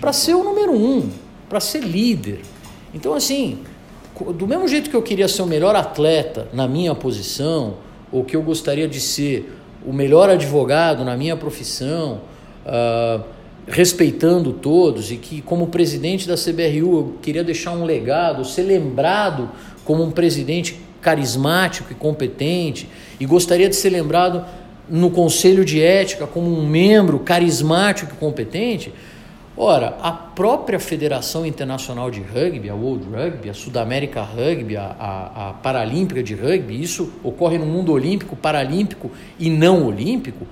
[0.00, 1.10] Para ser o número um,
[1.48, 2.40] para ser líder.
[2.94, 3.58] Então, assim,
[4.34, 7.74] do mesmo jeito que eu queria ser o melhor atleta na minha posição,
[8.10, 9.52] ou que eu gostaria de ser
[9.84, 12.20] o melhor advogado na minha profissão,
[12.64, 13.22] uh,
[13.66, 19.50] respeitando todos, e que, como presidente da CBRU, eu queria deixar um legado, ser lembrado
[19.84, 22.88] como um presidente carismático e competente
[23.20, 24.44] e gostaria de ser lembrado
[24.88, 28.92] no Conselho de Ética como um membro carismático e competente.
[29.56, 35.50] Ora, a própria Federação Internacional de Rugby, a World Rugby, a Sudamérica Rugby, a, a,
[35.50, 40.44] a Paralímpica de Rugby, isso ocorre no mundo olímpico, paralímpico e não olímpico,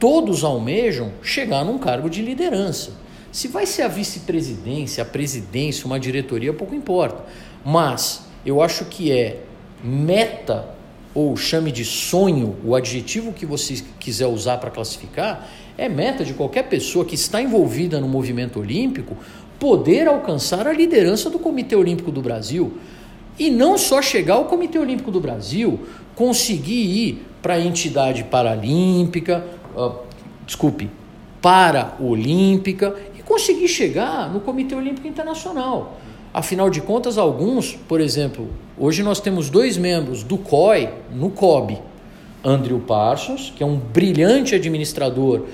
[0.00, 2.94] todos almejam chegar num cargo de liderança.
[3.30, 7.24] Se vai ser a vice-presidência, a presidência, uma diretoria, pouco importa.
[7.64, 9.40] Mas eu acho que é
[9.82, 10.66] meta,
[11.14, 16.34] ou chame de sonho, o adjetivo que você quiser usar para classificar, é meta de
[16.34, 19.16] qualquer pessoa que está envolvida no movimento olímpico
[19.58, 22.78] poder alcançar a liderança do Comitê Olímpico do Brasil.
[23.38, 25.78] E não só chegar ao Comitê Olímpico do Brasil,
[26.14, 29.44] conseguir ir para a entidade paralímpica,
[29.76, 29.94] uh,
[30.44, 30.90] desculpe,
[31.40, 35.98] para-olímpica e conseguir chegar no Comitê Olímpico Internacional.
[36.34, 41.78] Afinal de contas, alguns, por exemplo, hoje nós temos dois membros do COI no COB.
[42.42, 45.44] Andrew Parsons, que é um brilhante administrador,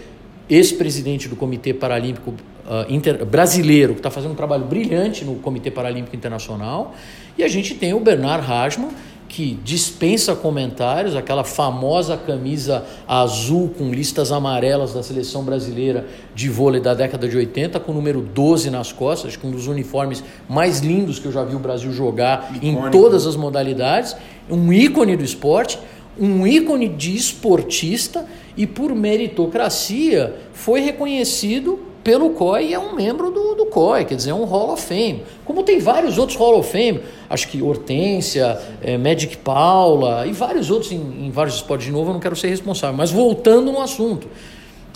[0.48, 3.24] ex-presidente do Comitê Paralímpico uh, Inter...
[3.26, 6.94] Brasileiro, que está fazendo um trabalho brilhante no Comitê Paralímpico Internacional.
[7.36, 8.90] E a gente tem o Bernard Hajman,
[9.28, 16.80] que dispensa comentários, aquela famosa camisa azul com listas amarelas da seleção brasileira de vôlei
[16.80, 20.80] da década de 80, com o número 12 nas costas, com um dos uniformes mais
[20.80, 22.88] lindos que eu já vi o Brasil jogar Icônico.
[22.88, 24.16] em todas as modalidades,
[24.50, 25.78] um ícone do esporte,
[26.18, 28.26] um ícone de esportista
[28.56, 31.78] e por meritocracia foi reconhecido
[32.08, 34.82] pelo COI e é um membro do, do COI, quer dizer, é um Hall of
[34.82, 35.24] Fame.
[35.44, 40.70] Como tem vários outros Hall of Fame, acho que Hortência, é, Magic Paula e vários
[40.70, 41.86] outros em, em, vários esportes.
[41.86, 44.26] De novo, eu não quero ser responsável, mas voltando no assunto.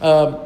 [0.00, 0.38] Uh,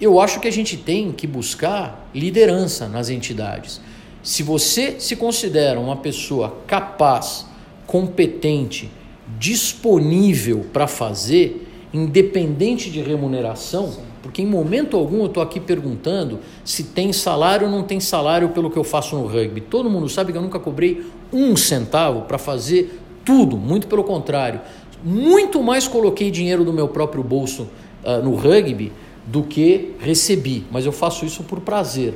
[0.00, 3.80] eu acho que a gente tem que buscar liderança nas entidades.
[4.24, 7.46] Se você se considera uma pessoa capaz,
[7.86, 8.90] competente,
[9.38, 16.38] disponível para fazer, independente de remuneração, Sim porque em momento algum eu estou aqui perguntando
[16.64, 19.60] se tem salário ou não tem salário pelo que eu faço no rugby.
[19.60, 24.60] Todo mundo sabe que eu nunca cobrei um centavo para fazer tudo, muito pelo contrário.
[25.04, 27.68] muito mais coloquei dinheiro do meu próprio bolso
[28.04, 28.92] uh, no rugby
[29.26, 32.14] do que recebi, mas eu faço isso por prazer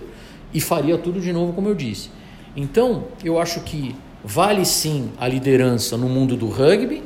[0.54, 2.10] e faria tudo de novo, como eu disse.
[2.56, 3.94] Então, eu acho que
[4.24, 7.02] vale sim a liderança no mundo do rugby.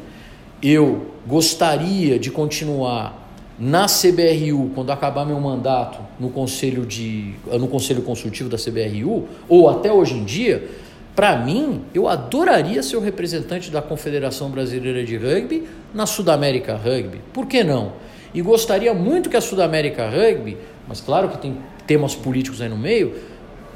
[0.63, 3.20] Eu gostaria de continuar
[3.61, 9.69] na CBRU, quando acabar meu mandato no conselho, de, no conselho consultivo da CBRU, ou
[9.69, 10.67] até hoje em dia,
[11.15, 17.21] para mim, eu adoraria ser o representante da Confederação Brasileira de Rugby na Sudamérica Rugby.
[17.35, 17.93] Por que não?
[18.33, 20.57] E gostaria muito que a Sudamérica Rugby,
[20.89, 23.15] mas claro que tem temas políticos aí no meio,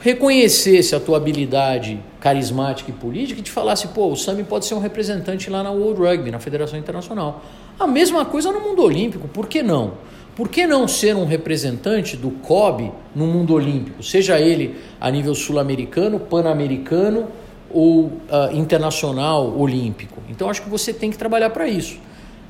[0.00, 4.74] reconhecesse a tua habilidade carismática e política e te falasse, pô, o Sami pode ser
[4.74, 7.42] um representante lá na World Rugby, na Federação Internacional.
[7.78, 9.92] A mesma coisa no mundo olímpico, por que não?
[10.36, 15.34] Por que não ser um representante do COB no mundo olímpico, seja ele a nível
[15.34, 17.28] sul-americano, pan-americano
[17.70, 18.12] ou uh,
[18.52, 20.20] internacional olímpico?
[20.28, 21.98] Então acho que você tem que trabalhar para isso.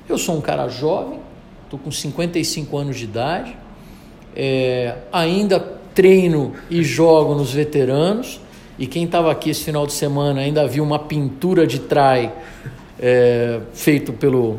[0.09, 1.19] Eu sou um cara jovem,
[1.65, 3.57] estou com 55 anos de idade,
[4.35, 5.61] é, ainda
[5.95, 8.41] treino e jogo nos veteranos.
[8.79, 12.33] E quem estava aqui esse final de semana ainda viu uma pintura de trai
[12.99, 14.59] é, feito pelo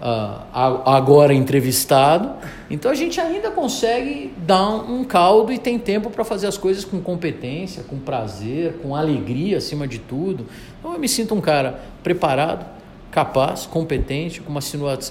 [0.00, 2.34] uh, agora entrevistado.
[2.70, 6.84] Então a gente ainda consegue dar um caldo e tem tempo para fazer as coisas
[6.84, 10.46] com competência, com prazer, com alegria acima de tudo.
[10.78, 12.64] Então eu me sinto um cara preparado,
[13.10, 14.60] capaz, competente, com uma,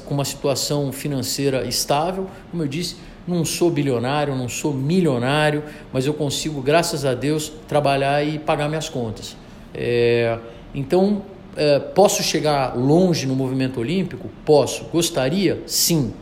[0.06, 2.96] com uma situação financeira estável, como eu disse
[3.28, 5.64] não sou bilionário, não sou milionário,
[5.94, 9.38] mas eu consigo, graças a Deus, trabalhar e pagar minhas contas.
[9.74, 10.40] É,
[10.74, 11.22] então,
[11.60, 14.30] é, posso chegar longe no movimento olímpico?
[14.46, 14.86] Posso.
[14.86, 15.62] Gostaria?
[15.68, 16.14] Sim.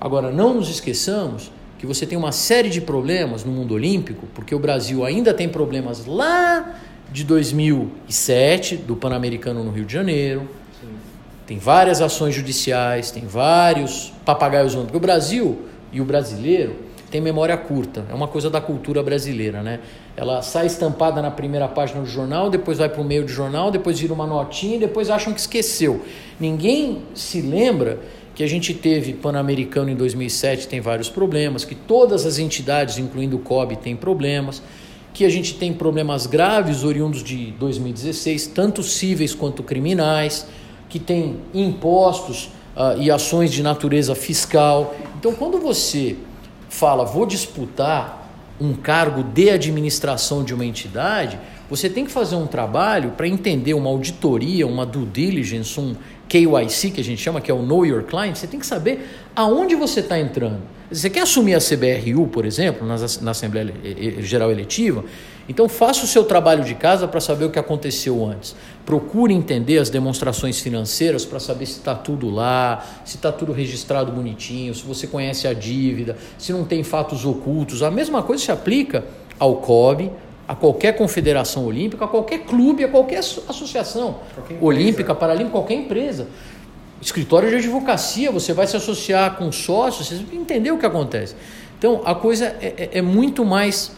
[0.00, 4.54] Agora, não nos esqueçamos que você tem uma série de problemas no mundo olímpico, porque
[4.54, 6.78] o Brasil ainda tem problemas lá
[7.10, 10.48] de 2007, do Pan-Americano no Rio de Janeiro.
[10.80, 10.88] Sim.
[11.44, 15.58] Tem várias ações judiciais, tem vários papagaios porque o Brasil
[15.92, 16.76] e o brasileiro
[17.10, 18.06] tem memória curta.
[18.08, 19.80] É uma coisa da cultura brasileira, né?
[20.16, 23.70] Ela sai estampada na primeira página do jornal, depois vai para o meio do jornal,
[23.70, 26.02] depois vira uma notinha e depois acham que esqueceu.
[26.38, 27.98] Ninguém se lembra
[28.34, 33.36] que a gente teve Pan-Americano em 2007, tem vários problemas, que todas as entidades, incluindo
[33.36, 34.62] o COB, têm problemas,
[35.14, 40.46] que a gente tem problemas graves oriundos de 2016, tanto cíveis quanto criminais,
[40.88, 44.94] que tem impostos uh, e ações de natureza fiscal.
[45.18, 46.16] Então, quando você
[46.68, 48.21] fala, vou disputar
[48.62, 51.38] um cargo de administração de uma entidade,
[51.68, 55.96] você tem que fazer um trabalho para entender uma auditoria, uma due diligence, um
[56.28, 58.36] KYC que a gente chama, que é o Know Your Client.
[58.36, 60.60] Você tem que saber aonde você está entrando.
[60.90, 63.74] Você quer assumir a CBRU, por exemplo, na Assembleia
[64.20, 65.04] Geral Eletiva?
[65.48, 68.54] Então faça o seu trabalho de casa para saber o que aconteceu antes.
[68.86, 74.12] Procure entender as demonstrações financeiras para saber se está tudo lá, se está tudo registrado
[74.12, 77.82] bonitinho, se você conhece a dívida, se não tem fatos ocultos.
[77.82, 79.04] A mesma coisa se aplica
[79.38, 80.10] ao COB,
[80.46, 86.28] a qualquer confederação olímpica, a qualquer clube, a qualquer associação qualquer olímpica, paralímpica, qualquer empresa.
[87.00, 91.34] Escritório de advocacia, você vai se associar com sócios, você entender o que acontece.
[91.78, 93.92] Então a coisa é, é, é muito mais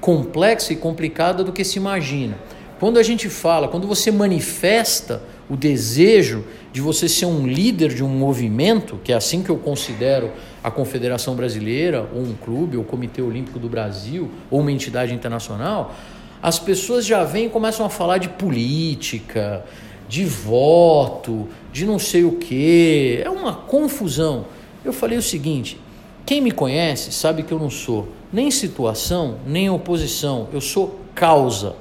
[0.00, 2.36] complexa e complicada do que se imagina.
[2.78, 5.20] Quando a gente fala, quando você manifesta
[5.50, 9.56] o desejo de você ser um líder de um movimento, que é assim que eu
[9.56, 10.30] considero
[10.62, 15.12] a Confederação Brasileira, ou um clube, ou o Comitê Olímpico do Brasil, ou uma entidade
[15.12, 15.94] internacional,
[16.40, 19.64] as pessoas já vêm e começam a falar de política,
[20.08, 23.20] de voto, de não sei o que.
[23.24, 24.46] É uma confusão.
[24.84, 25.80] Eu falei o seguinte:
[26.28, 30.46] quem me conhece sabe que eu não sou nem situação, nem oposição.
[30.52, 31.74] Eu sou causa.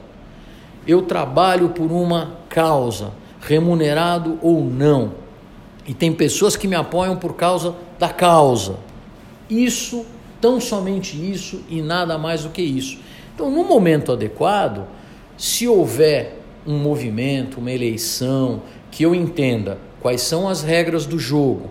[0.88, 5.12] Eu trabalho por uma causa, remunerado ou não.
[5.86, 8.78] E tem pessoas que me apoiam por causa da causa.
[9.50, 10.06] Isso,
[10.40, 13.00] tão somente isso e nada mais do que isso.
[13.36, 14.88] Então, no momento adequado,
[15.38, 21.70] se houver um movimento, uma eleição, que eu entenda quais são as regras do jogo,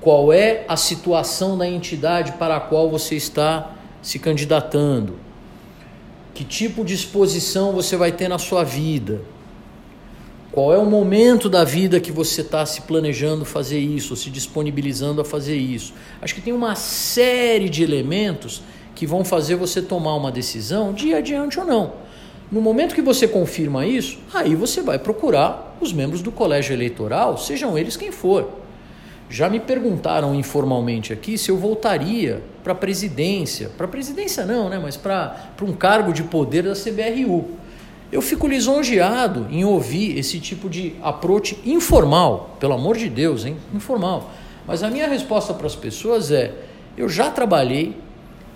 [0.00, 5.16] qual é a situação da entidade para a qual você está se candidatando,
[6.34, 9.20] que tipo de exposição você vai ter na sua vida,
[10.52, 15.20] qual é o momento da vida que você está se planejando fazer isso, se disponibilizando
[15.20, 15.92] a fazer isso.
[16.22, 18.62] Acho que tem uma série de elementos
[18.94, 21.92] que vão fazer você tomar uma decisão de ir adiante ou não.
[22.50, 27.36] No momento que você confirma isso, aí você vai procurar os membros do colégio eleitoral,
[27.36, 28.48] sejam eles quem for.
[29.30, 33.68] Já me perguntaram informalmente aqui se eu voltaria para a presidência.
[33.76, 34.78] Para a presidência não, né?
[34.78, 37.44] mas para um cargo de poder da CBRU.
[38.10, 43.58] Eu fico lisonjeado em ouvir esse tipo de approach informal, pelo amor de Deus, hein?
[43.74, 44.30] Informal.
[44.66, 46.54] Mas a minha resposta para as pessoas é:
[46.96, 47.94] eu já trabalhei,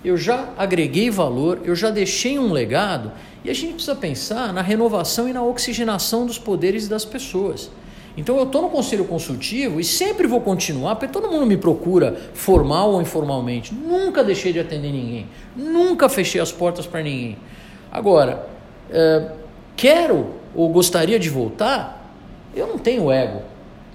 [0.03, 3.11] eu já agreguei valor, eu já deixei um legado
[3.43, 7.69] e a gente precisa pensar na renovação e na oxigenação dos poderes das pessoas.
[8.15, 12.15] Então eu estou no conselho consultivo e sempre vou continuar, porque todo mundo me procura,
[12.33, 13.73] formal ou informalmente.
[13.73, 17.37] Nunca deixei de atender ninguém, nunca fechei as portas para ninguém.
[17.91, 18.47] Agora,
[18.91, 19.31] é,
[19.75, 22.11] quero ou gostaria de voltar,
[22.55, 23.41] eu não tenho ego.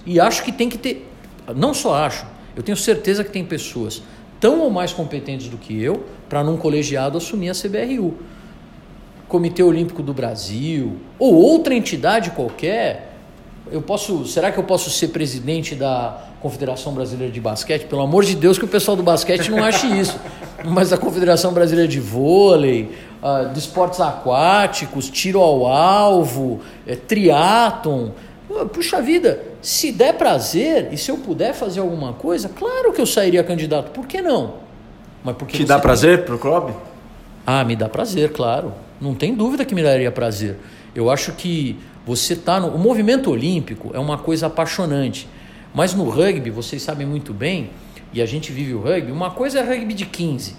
[0.05, 1.07] E acho que tem que ter,
[1.55, 4.03] não só acho, eu tenho certeza que tem pessoas
[4.39, 8.15] tão ou mais competentes do que eu para num colegiado assumir a CBRU.
[9.27, 13.08] Comitê Olímpico do Brasil ou outra entidade qualquer
[13.71, 17.85] eu posso, será que eu posso ser presidente da Confederação Brasileira de Basquete?
[17.85, 20.19] Pelo amor de Deus que o pessoal do basquete não ache isso.
[20.65, 22.91] Mas a Confederação Brasileira de Vôlei,
[23.21, 28.09] uh, de esportes aquáticos, tiro ao alvo, é, triatlon.
[28.73, 33.05] Puxa vida, se der prazer e se eu puder fazer alguma coisa, claro que eu
[33.05, 33.91] sairia candidato.
[33.91, 34.55] Por que não?
[35.23, 35.83] Mas porque Te dá tem...
[35.83, 36.73] prazer pro clube?
[37.45, 38.73] Ah, me dá prazer, claro.
[38.99, 40.57] Não tem dúvida que me daria prazer.
[40.95, 45.27] Eu acho que você tá no o movimento olímpico é uma coisa apaixonante,
[45.73, 47.69] mas no rugby vocês sabem muito bem
[48.13, 49.11] e a gente vive o rugby.
[49.11, 50.55] Uma coisa é rugby de 15,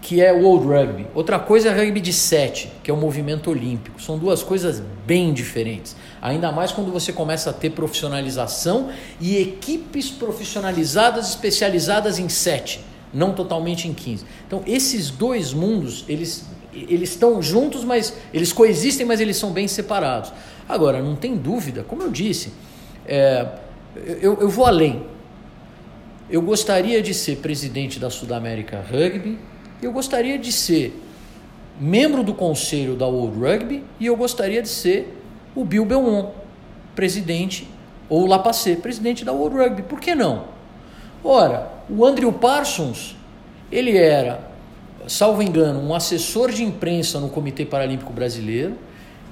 [0.00, 1.06] que é o World Rugby.
[1.14, 4.02] Outra coisa é rugby de 7, que é o movimento olímpico.
[4.02, 5.94] São duas coisas bem diferentes.
[6.20, 8.90] Ainda mais quando você começa a ter profissionalização
[9.20, 12.80] e equipes profissionalizadas especializadas em 7,
[13.12, 14.24] não totalmente em 15.
[14.46, 19.66] Então, esses dois mundos, eles eles estão juntos, mas eles coexistem, mas eles são bem
[19.66, 20.32] separados.
[20.68, 22.52] Agora, não tem dúvida, como eu disse,
[23.06, 23.46] é,
[24.20, 25.02] eu, eu vou além.
[26.30, 29.38] Eu gostaria de ser presidente da Sudamérica Rugby,
[29.82, 30.96] eu gostaria de ser
[31.80, 35.16] membro do conselho da World Rugby e eu gostaria de ser
[35.54, 36.28] o Bill Belmont,
[36.94, 37.66] presidente,
[38.08, 39.82] ou o Lapacê, presidente da World Rugby.
[39.82, 40.44] Por que não?
[41.24, 43.16] Ora, o Andrew Parsons,
[43.72, 44.49] ele era
[45.10, 48.76] salvo engano, um assessor de imprensa no Comitê Paralímpico Brasileiro,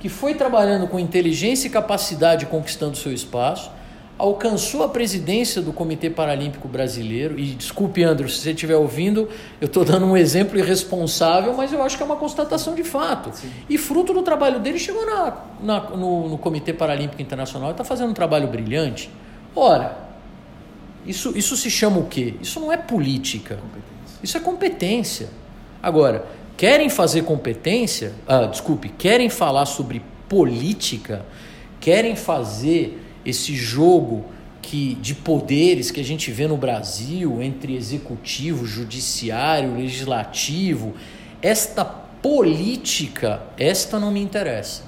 [0.01, 3.70] que foi trabalhando com inteligência e capacidade conquistando seu espaço,
[4.18, 9.29] alcançou a presidência do Comitê Paralímpico Brasileiro, e desculpe, André, se você estiver ouvindo,
[9.61, 13.31] eu estou dando um exemplo irresponsável, mas eu acho que é uma constatação de fato.
[13.37, 13.49] Sim.
[13.68, 17.85] E fruto do trabalho dele, chegou na, na no, no, Comitê Paralímpico Internacional e está
[17.85, 19.09] fazendo um trabalho brilhante.
[19.55, 19.97] Ora,
[21.07, 22.35] isso, isso se chama o quê?
[22.43, 23.61] Isso não é política,
[24.20, 25.29] isso é competência.
[25.83, 26.26] Agora,
[26.57, 31.24] querem fazer competência, ah, desculpe, querem falar sobre política,
[31.81, 34.24] querem fazer esse jogo
[34.61, 40.95] que de poderes que a gente vê no Brasil entre executivo, judiciário, legislativo,
[41.41, 44.83] esta política, esta não me interessa.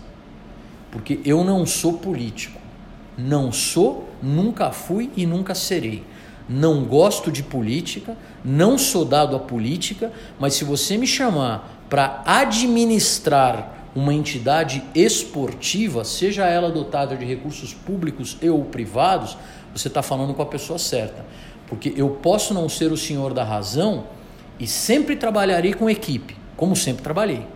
[0.91, 2.61] Porque eu não sou político.
[3.17, 6.03] Não sou, nunca fui e nunca serei
[6.51, 12.23] não gosto de política, não sou dado à política, mas se você me chamar para
[12.27, 19.39] administrar uma entidade esportiva, seja ela dotada de recursos públicos e ou privados,
[19.73, 21.25] você está falando com a pessoa certa.
[21.69, 24.05] Porque eu posso não ser o senhor da razão
[24.59, 27.47] e sempre trabalharei com equipe, como sempre trabalhei.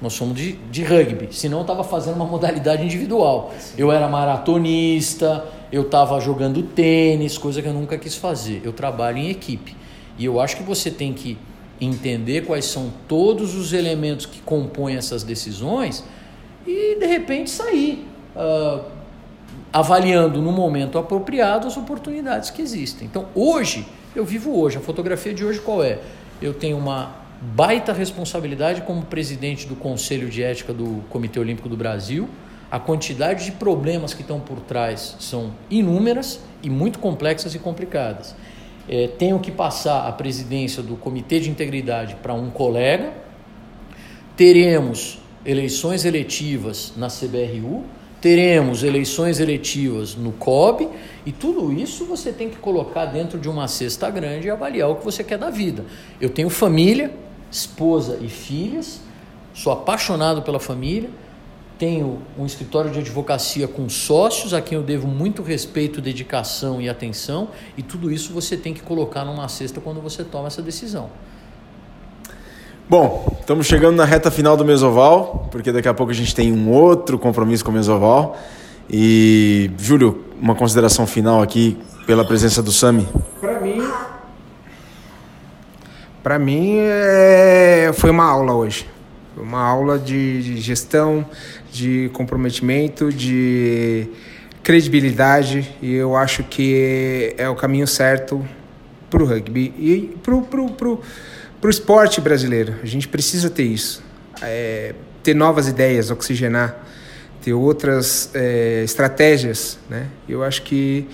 [0.00, 3.52] Nós somos de, de rugby, senão eu estava fazendo uma modalidade individual.
[3.76, 8.62] Eu era maratonista, eu estava jogando tênis, coisa que eu nunca quis fazer.
[8.64, 9.76] Eu trabalho em equipe.
[10.18, 11.38] E eu acho que você tem que
[11.80, 16.04] entender quais são todos os elementos que compõem essas decisões
[16.66, 18.04] e de repente sair
[18.34, 18.84] uh,
[19.72, 23.06] avaliando no momento apropriado as oportunidades que existem.
[23.06, 24.78] Então hoje, eu vivo hoje.
[24.78, 26.00] A fotografia de hoje qual é?
[26.42, 31.76] Eu tenho uma baita responsabilidade como presidente do Conselho de Ética do Comitê Olímpico do
[31.76, 32.28] Brasil
[32.70, 38.34] a quantidade de problemas que estão por trás são inúmeras e muito complexas e complicadas.
[38.88, 43.12] É, tenho que passar a presidência do Comitê de Integridade para um colega,
[44.36, 47.84] teremos eleições eletivas na CBRU,
[48.20, 50.88] teremos eleições eletivas no COB
[51.24, 54.96] e tudo isso você tem que colocar dentro de uma cesta grande e avaliar o
[54.96, 55.84] que você quer da vida.
[56.20, 57.14] Eu tenho família,
[57.50, 59.00] esposa e filhas,
[59.54, 61.10] sou apaixonado pela família
[61.78, 66.88] tenho um escritório de advocacia com sócios a quem eu devo muito respeito, dedicação e
[66.88, 71.08] atenção, e tudo isso você tem que colocar numa cesta quando você toma essa decisão.
[72.88, 76.52] Bom, estamos chegando na reta final do Mesoval, porque daqui a pouco a gente tem
[76.52, 78.36] um outro compromisso com o Mesoval.
[78.90, 81.76] E, Júlio, uma consideração final aqui
[82.06, 83.06] pela presença do Sami.
[83.38, 83.82] Para mim,
[86.22, 87.90] para mim é...
[87.94, 88.86] foi uma aula hoje
[89.40, 91.26] uma aula de, de gestão,
[91.72, 94.08] de comprometimento, de
[94.62, 98.46] credibilidade e eu acho que é o caminho certo
[99.08, 101.00] para o rugby e para o pro, pro,
[101.60, 102.74] pro esporte brasileiro.
[102.82, 104.02] A gente precisa ter isso,
[104.42, 106.84] é, ter novas ideias, oxigenar,
[107.42, 109.78] ter outras é, estratégias.
[109.88, 110.06] Né?
[110.28, 111.08] Eu acho que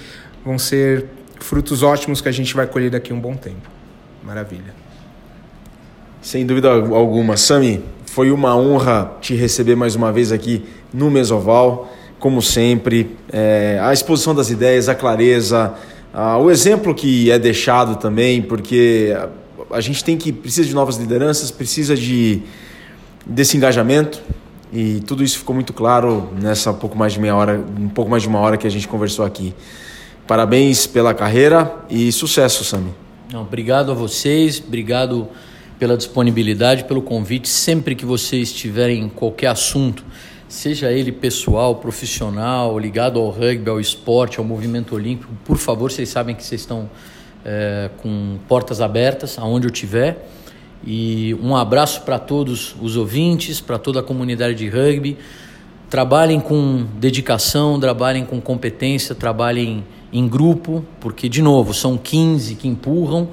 [0.45, 1.07] vão ser
[1.39, 3.71] frutos ótimos que a gente vai colher daqui a um bom tempo.
[4.23, 4.75] Maravilha.
[6.21, 7.37] Sem dúvida alguma.
[7.37, 7.85] Sami,
[8.15, 10.63] foi uma honra te receber mais uma vez aqui
[10.93, 11.93] no Mesoval.
[12.21, 15.75] Como sempre, é, a exposição das ideias, a clareza,
[16.13, 20.73] a, o exemplo que é deixado também, porque a, a gente tem que precisa de
[20.73, 22.41] novas lideranças, precisa de
[23.27, 24.23] desse engajamento
[24.73, 28.23] e tudo isso ficou muito claro nessa pouco mais de meia hora, um pouco mais
[28.23, 29.53] de uma hora que a gente conversou aqui.
[30.25, 32.95] Parabéns pela carreira e sucesso, Sami.
[33.35, 35.29] Obrigado a vocês, obrigado
[35.79, 37.49] pela disponibilidade, pelo convite.
[37.49, 40.05] Sempre que vocês tiverem qualquer assunto,
[40.49, 46.09] seja ele pessoal, profissional, ligado ao rugby, ao esporte, ao movimento olímpico, por favor, vocês
[46.09, 46.89] sabem que vocês estão
[47.45, 50.27] é, com portas abertas aonde eu estiver.
[50.87, 55.17] E um abraço para todos os ouvintes, para toda a comunidade de rugby.
[55.89, 62.69] Trabalhem com dedicação, trabalhem com competência, trabalhem em grupo, porque, de novo, são 15 que
[62.69, 63.31] empurram,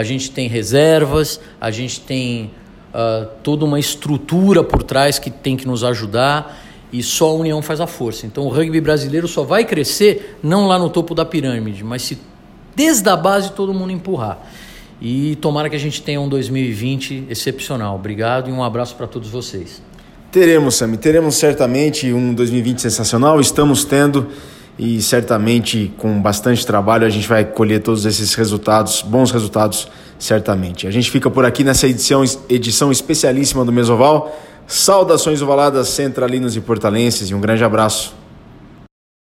[0.00, 2.50] a gente tem reservas, a gente tem
[2.94, 6.58] uh, toda uma estrutura por trás que tem que nos ajudar
[6.90, 8.26] e só a união faz a força.
[8.26, 12.18] Então o rugby brasileiro só vai crescer não lá no topo da pirâmide, mas se
[12.74, 14.38] desde a base todo mundo empurrar.
[15.02, 17.94] E tomara que a gente tenha um 2020 excepcional.
[17.94, 19.82] Obrigado e um abraço para todos vocês.
[20.32, 23.38] Teremos, Sami, teremos certamente um 2020 sensacional.
[23.38, 24.28] Estamos tendo
[24.82, 29.86] e certamente com bastante trabalho a gente vai colher todos esses resultados, bons resultados,
[30.18, 30.86] certamente.
[30.86, 34.34] A gente fica por aqui nessa edição, edição especialíssima do Mesoval.
[34.66, 38.19] Saudações ovaladas centralinos e portalenses e um grande abraço.